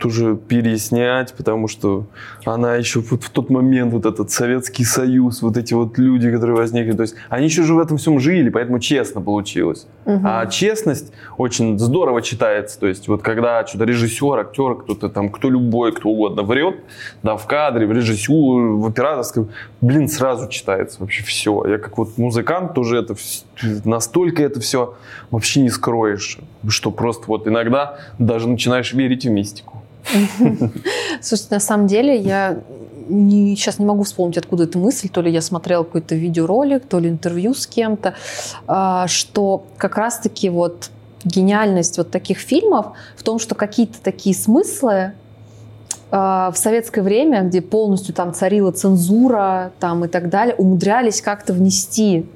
тоже 0.00 0.34
переснять, 0.36 1.34
потому 1.34 1.68
что 1.68 2.06
она 2.44 2.76
еще 2.76 3.00
вот 3.00 3.22
в 3.22 3.30
тот 3.30 3.50
момент, 3.50 3.92
вот 3.92 4.06
этот 4.06 4.30
Советский 4.30 4.84
Союз, 4.84 5.42
вот 5.42 5.56
эти 5.58 5.74
вот 5.74 5.98
люди, 5.98 6.32
которые 6.32 6.56
возникли, 6.56 6.92
то 6.92 7.02
есть 7.02 7.14
они 7.28 7.44
еще 7.44 7.62
же 7.62 7.74
в 7.74 7.78
этом 7.78 7.98
всем 7.98 8.18
жили, 8.18 8.48
поэтому 8.48 8.78
честно 8.78 9.20
получилось. 9.20 9.86
Мгм. 10.06 10.26
А 10.26 10.46
честность 10.46 11.12
очень 11.36 11.78
здорово 11.78 12.22
читается. 12.22 12.80
То 12.80 12.86
есть 12.86 13.08
вот 13.08 13.22
когда 13.22 13.66
что-то 13.66 13.84
режиссер, 13.84 14.38
актер, 14.38 14.76
кто-то 14.76 15.10
там, 15.10 15.28
кто 15.28 15.50
любой, 15.50 15.92
кто 15.92 16.08
угодно 16.08 16.42
врет, 16.42 16.76
да, 17.22 17.36
в 17.36 17.46
кадре, 17.46 17.86
в 17.86 17.92
режиссуре, 17.92 18.72
в 18.72 18.86
операторском, 18.86 19.50
блин, 19.82 20.08
сразу 20.08 20.48
читается 20.48 21.00
вообще 21.00 21.22
все. 21.22 21.64
Я 21.66 21.78
как 21.78 21.98
вот 21.98 22.16
музыкант 22.16 22.72
тоже 22.74 22.98
это 22.98 23.14
настолько 23.84 24.42
это 24.42 24.60
все 24.60 24.94
вообще 25.30 25.60
не 25.60 25.68
скроешь, 25.68 26.38
что 26.68 26.90
просто 26.90 27.24
вот 27.26 27.46
иногда 27.46 27.98
даже 28.18 28.48
начинаешь 28.48 28.94
верить 28.94 29.26
в 29.26 29.30
мистику. 29.30 29.82
Слушайте, 31.20 31.54
на 31.54 31.60
самом 31.60 31.86
деле 31.86 32.16
я 32.16 32.58
не, 33.08 33.56
сейчас 33.56 33.78
не 33.78 33.84
могу 33.84 34.04
вспомнить, 34.04 34.38
откуда 34.38 34.64
эта 34.64 34.78
мысль. 34.78 35.08
То 35.08 35.20
ли 35.20 35.30
я 35.30 35.40
смотрела 35.40 35.82
какой-то 35.82 36.14
видеоролик, 36.14 36.86
то 36.86 36.98
ли 36.98 37.08
интервью 37.08 37.54
с 37.54 37.66
кем-то, 37.66 38.14
а, 38.66 39.06
что 39.08 39.64
как 39.76 39.96
раз-таки 39.96 40.48
вот 40.48 40.90
гениальность 41.24 41.98
вот 41.98 42.10
таких 42.10 42.38
фильмов 42.38 42.92
в 43.16 43.22
том, 43.22 43.38
что 43.38 43.54
какие-то 43.54 44.00
такие 44.00 44.34
смыслы 44.34 45.12
а, 46.10 46.50
в 46.50 46.56
советское 46.56 47.02
время, 47.02 47.42
где 47.42 47.60
полностью 47.60 48.14
там 48.14 48.32
царила 48.32 48.72
цензура 48.72 49.72
там 49.80 50.04
и 50.04 50.08
так 50.08 50.28
далее, 50.28 50.54
умудрялись 50.54 51.20
как-то 51.20 51.52
внести 51.52 52.26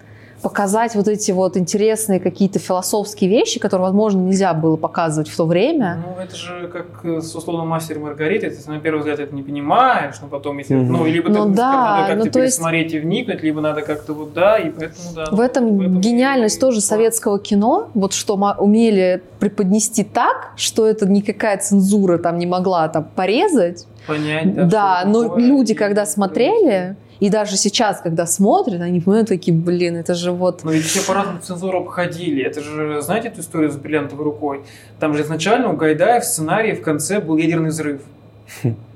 показать 0.45 0.95
вот 0.95 1.09
эти 1.09 1.33
вот 1.33 1.57
интересные 1.57 2.21
какие-то 2.21 2.59
философские 2.59 3.31
вещи, 3.31 3.59
которые, 3.59 3.87
возможно, 3.87 4.21
нельзя 4.21 4.53
было 4.53 4.77
показывать 4.77 5.31
в 5.31 5.37
то 5.37 5.47
время. 5.47 6.05
Ну, 6.07 6.23
это 6.23 6.37
же 6.37 6.69
как 6.69 6.87
э, 7.03 7.23
с 7.23 7.35
условно 7.35 7.65
мастер 7.65 7.97
и 7.97 8.01
Маргарита. 8.01 8.51
Ты 8.51 8.71
на 8.71 8.79
первый 8.79 8.99
взгляд 8.99 9.21
это 9.21 9.35
не 9.35 9.43
понимаешь, 9.43 10.17
но 10.21 10.29
потом, 10.29 10.59
если... 10.59 10.75
Мгм. 10.75 10.93
Ну, 10.93 11.07
либо 11.07 11.31
Ну 11.31 11.47
ты 11.47 11.57
да, 11.57 11.73
надо 11.73 12.09
как-то 12.09 12.25
ну, 12.27 12.31
то 12.31 12.43
есть- 12.43 12.57
пересмотреть 12.59 12.93
и 12.93 12.99
вникнуть, 13.01 13.43
либо 13.43 13.63
надо 13.63 13.81
как-то 13.81 14.13
вот 14.13 14.35
да, 14.35 14.59
и 14.59 14.69
поэтому 14.71 15.15
да. 15.17 15.25
В 15.33 15.41
этом, 15.41 16.01
гениальность 16.01 16.61
тоже 16.61 16.77
класс. 16.77 16.87
советского 16.89 17.39
кино, 17.39 17.89
вот 17.95 18.13
что 18.13 18.35
умели 18.59 19.23
преподнести 19.39 20.05
так, 20.05 20.53
что 20.57 20.87
это 20.87 21.09
никакая 21.09 21.57
цензура 21.57 22.19
там 22.19 22.37
не 22.39 22.47
могла 22.47 22.87
там 22.89 23.07
порезать. 23.17 23.87
Понять, 24.07 24.55
да. 24.55 24.65
Да, 24.67 25.03
но 25.07 25.23
такое, 25.23 25.43
люди, 25.43 25.73
и- 25.73 25.75
когда 25.75 26.05
смотрели, 26.05 26.97
и 27.21 27.31
даже 27.31 27.57
сейчас, 27.57 28.01
когда 28.01 28.27
смотрят, 28.27 28.81
они 28.81 29.01
понимают 29.01 29.29
такие, 29.29 29.57
блин, 29.57 29.97
это 29.97 30.15
же 30.15 30.33
вот... 30.33 30.65
Но 30.65 30.73
ведь 30.73 30.85
все 30.85 31.07
по-разному 31.07 31.41
цензуру 31.41 31.81
обходили. 31.81 32.43
Это 32.43 32.61
же, 32.61 33.01
знаете 33.03 33.29
эту 33.29 33.41
историю 33.41 33.71
с 33.71 33.77
бриллиантовой 33.77 34.25
рукой? 34.25 34.63
Там 34.99 35.15
же 35.15 35.23
изначально 35.23 35.71
у 35.71 35.77
Гайдая 35.77 36.21
в 36.21 36.25
сценарии 36.25 36.73
в 36.73 36.83
конце 36.83 37.21
был 37.21 37.37
ядерный 37.37 37.71
взрыв. 37.71 38.03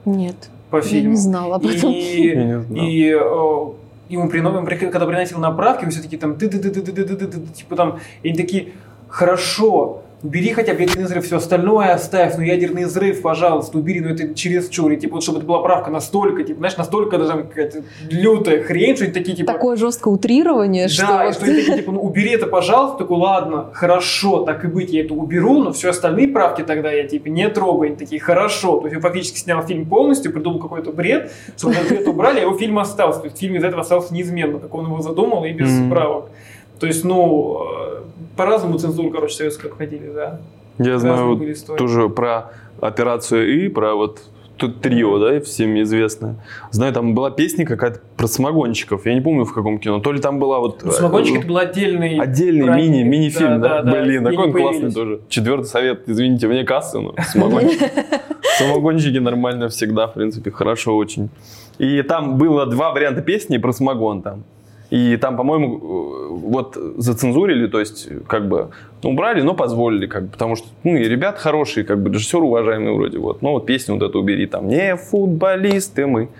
Нет. 0.04 0.36
По 0.70 0.82
фильму. 0.82 1.04
Я 1.04 1.10
не 1.10 1.16
знала 1.16 1.56
об 1.56 1.66
этом. 1.66 1.90
И, 1.90 2.34
не 2.36 2.60
знал. 2.60 2.86
и 2.86 3.14
о, 3.14 3.74
ему 4.08 4.28
приносил, 4.28 4.90
когда 4.90 5.06
приносил 5.06 5.38
направки, 5.38 5.84
он 5.84 5.90
все-таки 5.90 6.16
там 6.16 6.36
ты 6.36 6.48
ты 6.48 6.58
ты 6.58 6.70
ты 6.70 6.82
ты 6.82 6.92
ты 6.92 7.26
ты 7.26 7.40
типа 7.54 7.76
там, 7.76 8.00
и 8.22 8.28
они 8.28 8.36
такие, 8.36 8.72
хорошо, 9.08 10.02
убери 10.22 10.52
хотя 10.52 10.74
бы 10.74 10.80
ядерный 10.80 11.04
взрыв, 11.04 11.24
все 11.24 11.36
остальное 11.36 11.92
оставь, 11.94 12.36
но 12.36 12.42
ядерный 12.42 12.84
взрыв, 12.86 13.22
пожалуйста, 13.22 13.78
убери, 13.78 14.00
но 14.00 14.10
это 14.10 14.34
через 14.34 14.68
чур, 14.68 14.90
и, 14.92 14.96
типа, 14.96 15.14
вот, 15.14 15.22
чтобы 15.22 15.38
это 15.38 15.46
была 15.46 15.62
правка 15.62 15.90
настолько, 15.90 16.42
типа, 16.42 16.58
знаешь, 16.58 16.76
настолько 16.76 17.18
даже 17.18 17.32
какая-то 17.44 17.82
лютая 18.10 18.62
хрень, 18.62 18.96
что 18.96 19.04
они 19.04 19.12
такие, 19.14 19.36
типа, 19.36 19.52
Такое 19.52 19.76
жесткое 19.76 20.12
утрирование, 20.14 20.88
что... 20.88 21.06
да, 21.06 21.22
и 21.24 21.26
вот- 21.28 21.34
что 21.36 21.44
они 21.44 21.54
такие, 21.56 21.76
типа, 21.78 21.92
ну 21.92 22.00
убери 22.00 22.30
это, 22.32 22.46
пожалуйста. 22.46 22.98
Такой, 22.98 23.16
ладно, 23.18 23.70
хорошо, 23.72 24.42
так 24.44 24.64
и 24.64 24.68
быть, 24.68 24.90
я 24.92 25.04
это 25.04 25.14
уберу, 25.14 25.62
но 25.62 25.72
все 25.72 25.90
остальные 25.90 26.28
правки 26.28 26.62
тогда 26.62 26.90
я, 26.90 27.06
типа, 27.06 27.28
не 27.28 27.48
трогаю. 27.48 27.88
Они 27.88 27.96
такие, 27.96 28.20
хорошо. 28.20 28.78
То 28.80 28.86
есть 28.86 28.96
он 28.96 29.02
фактически 29.02 29.38
снял 29.38 29.62
фильм 29.62 29.86
полностью, 29.86 30.32
придумал 30.32 30.58
какой-то 30.58 30.90
бред, 30.92 31.30
чтобы 31.56 31.74
этот 31.74 31.88
бред 31.88 32.08
убрали, 32.08 32.38
а 32.38 32.42
его 32.42 32.58
фильм 32.58 32.78
остался. 32.78 33.20
То 33.20 33.26
есть 33.26 33.38
фильм 33.38 33.54
из 33.56 33.62
этого 33.64 33.82
остался 33.82 34.12
неизменно, 34.12 34.58
как 34.58 34.74
он 34.74 34.86
его 34.86 35.00
задумал, 35.00 35.44
и 35.44 35.52
без 35.52 35.70
Мгм. 35.70 35.90
правок. 35.90 36.30
То 36.78 36.86
есть, 36.86 37.04
ну, 37.04 37.62
э, 37.62 38.02
по-разному 38.36 38.78
цензуру, 38.78 39.10
короче, 39.10 39.34
советскую 39.34 39.72
обходили, 39.72 40.10
да. 40.14 40.40
Я 40.78 40.98
знаю 40.98 41.40
тоже 41.76 42.08
про 42.08 42.52
операцию 42.80 43.64
И, 43.64 43.68
про 43.68 43.94
вот 43.94 44.20
тут 44.58 44.80
трио, 44.80 45.18
да, 45.18 45.40
всем 45.40 45.80
известное. 45.82 46.36
Знаю, 46.70 46.92
там 46.92 47.14
была 47.14 47.30
песня 47.30 47.64
какая-то 47.64 48.00
про 48.16 48.26
самогонщиков. 48.26 49.06
Я 49.06 49.14
не 49.14 49.20
помню, 49.20 49.44
в 49.44 49.54
каком 49.54 49.78
кино. 49.78 50.00
То 50.00 50.12
ли 50.12 50.20
там 50.20 50.38
была 50.38 50.58
вот... 50.58 50.82
Ну, 50.84 50.90
Самогонщик 50.90 51.38
это 51.38 51.46
был 51.46 51.58
отдельный... 51.58 52.18
Отдельный 52.18 52.68
мини, 52.76 53.02
мини-фильм, 53.02 53.60
да? 53.60 53.68
Да, 53.68 53.82
да, 53.82 53.92
да. 53.92 54.02
Блин, 54.02 54.24
такой 54.24 54.46
он 54.46 54.52
классный 54.52 54.92
тоже. 54.92 55.20
Четвертый 55.28 55.66
совет, 55.66 56.08
извините, 56.08 56.48
вне 56.48 56.64
кассы, 56.64 56.98
но 56.98 57.14
самогонщики. 57.32 57.90
Самогонщики 58.58 59.18
нормально 59.18 59.68
всегда, 59.68 60.08
в 60.08 60.14
принципе, 60.14 60.50
хорошо 60.50 60.96
очень. 60.96 61.30
И 61.78 62.02
там 62.02 62.38
было 62.38 62.66
два 62.66 62.92
варианта 62.92 63.22
песни 63.22 63.58
про 63.58 63.72
самогон 63.72 64.22
там. 64.22 64.42
И 64.90 65.18
там, 65.18 65.36
по-моему, 65.36 65.76
э, 65.76 66.28
вот 66.46 66.78
зацензурили, 66.96 67.66
то 67.66 67.78
есть 67.78 68.08
как 68.26 68.48
бы 68.48 68.70
ну, 69.02 69.10
убрали, 69.10 69.42
но 69.42 69.54
позволили, 69.54 70.06
как 70.06 70.24
бы, 70.24 70.28
потому 70.30 70.56
что, 70.56 70.66
ну, 70.82 70.96
и 70.96 71.04
ребят 71.04 71.38
хорошие, 71.38 71.84
как 71.84 72.02
бы, 72.02 72.10
режиссер 72.10 72.42
уважаемый 72.42 72.94
вроде, 72.94 73.18
вот, 73.18 73.42
ну, 73.42 73.52
вот 73.52 73.66
песню 73.66 73.94
вот 73.94 74.02
эту 74.02 74.20
убери, 74.20 74.46
там, 74.46 74.66
не 74.66 74.96
футболисты 74.96 76.06
мы, 76.06 76.30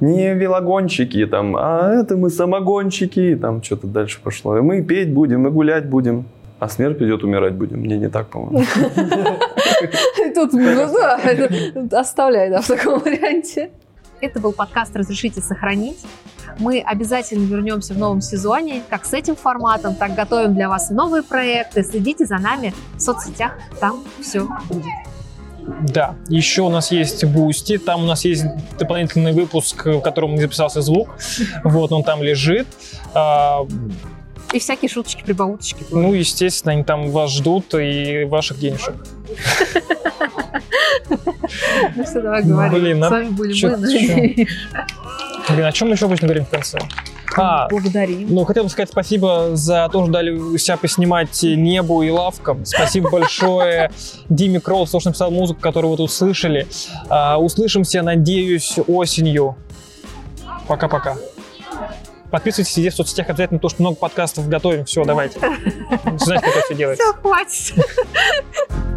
не 0.00 0.34
велогонщики, 0.34 1.24
там, 1.26 1.56
а 1.56 1.92
это 1.94 2.16
мы 2.16 2.28
самогонщики, 2.28 3.38
там 3.40 3.62
что-то 3.62 3.86
дальше 3.86 4.20
пошло. 4.22 4.58
И 4.58 4.60
мы 4.60 4.82
петь 4.82 5.12
будем, 5.12 5.46
и 5.46 5.50
гулять 5.50 5.86
будем, 5.86 6.26
а 6.58 6.68
смерть 6.68 6.98
придет, 6.98 7.24
умирать 7.24 7.54
будем. 7.54 7.84
Не, 7.84 7.96
не 7.96 8.08
так, 8.08 8.28
по-моему. 8.28 8.64
Тут, 10.34 10.52
ну 10.52 10.88
да, 10.92 12.00
оставляй, 12.00 12.50
да, 12.50 12.60
в 12.60 12.66
таком 12.66 13.00
варианте. 13.00 13.70
Это 14.24 14.40
был 14.40 14.52
подкаст 14.52 14.96
«Разрешите 14.96 15.42
сохранить». 15.42 15.98
Мы 16.58 16.80
обязательно 16.80 17.44
вернемся 17.44 17.92
в 17.92 17.98
новом 17.98 18.22
сезоне, 18.22 18.82
как 18.88 19.04
с 19.04 19.12
этим 19.12 19.36
форматом, 19.36 19.96
так 19.96 20.14
готовим 20.14 20.54
для 20.54 20.70
вас 20.70 20.88
новые 20.88 21.22
проекты. 21.22 21.82
Следите 21.84 22.24
за 22.24 22.38
нами 22.38 22.72
в 22.94 23.00
соцсетях, 23.00 23.52
там 23.80 24.02
все 24.22 24.48
будет. 24.70 24.86
Да, 25.92 26.14
еще 26.28 26.62
у 26.62 26.70
нас 26.70 26.90
есть 26.90 27.22
Boosty, 27.26 27.76
там 27.76 28.04
у 28.04 28.06
нас 28.06 28.24
есть 28.24 28.44
дополнительный 28.78 29.32
выпуск, 29.32 29.84
в 29.84 30.00
котором 30.00 30.36
не 30.36 30.40
записался 30.40 30.80
звук, 30.80 31.10
вот 31.62 31.92
он 31.92 32.02
там 32.02 32.22
лежит. 32.22 32.66
А, 33.12 33.66
И 34.54 34.58
всякие 34.58 34.88
шуточки, 34.88 35.22
прибауточки. 35.22 35.84
ну, 35.90 36.14
естественно, 36.14 36.72
они 36.72 36.82
там 36.82 37.10
вас 37.10 37.30
ждут 37.30 37.74
и 37.74 38.24
ваших 38.24 38.58
денежек. 38.58 38.94
Ну 41.96 42.04
все, 42.04 42.20
давай 42.20 42.42
говори. 42.42 42.80
Блин, 42.80 43.02
С 43.02 43.06
а 43.06 43.10
вами 43.10 43.28
были 43.28 43.66
мы. 43.66 44.46
Блин, 45.50 45.64
о 45.66 45.72
чем 45.72 45.88
мы 45.88 45.94
еще 45.94 46.06
обычно 46.06 46.26
говорим 46.26 46.44
в 46.46 46.50
конце? 46.50 46.78
А, 47.36 47.68
Благодарим. 47.68 48.32
ну, 48.32 48.44
хотел 48.44 48.64
бы 48.64 48.70
сказать 48.70 48.90
спасибо 48.90 49.50
за 49.56 49.88
то, 49.92 50.04
что 50.04 50.12
дали 50.12 50.56
себя 50.56 50.76
поснимать 50.76 51.42
небу 51.42 52.02
и 52.02 52.10
лавкам. 52.10 52.64
Спасибо 52.64 53.10
большое 53.10 53.90
Диме 54.28 54.60
Кролл, 54.60 54.86
что 54.86 55.00
написал 55.04 55.30
музыку, 55.32 55.60
которую 55.60 55.92
вы 55.92 55.96
тут 55.96 56.12
слышали. 56.12 56.66
А, 57.08 57.38
услышимся, 57.38 58.02
надеюсь, 58.02 58.78
осенью. 58.86 59.56
Пока-пока. 60.68 61.16
Подписывайтесь 62.30 62.76
везде 62.76 62.90
в 62.90 62.94
соцсетях 62.94 63.28
обязательно, 63.28 63.58
потому 63.58 63.70
что 63.70 63.82
много 63.82 63.96
подкастов 63.96 64.48
готовим. 64.48 64.84
Все, 64.84 65.04
давайте. 65.04 65.38
Знаете, 66.18 66.46
как 66.46 66.56
это 66.56 66.64
все 66.66 66.74
делается. 66.74 67.04
Все, 67.04 67.20
хватит. 67.20 68.93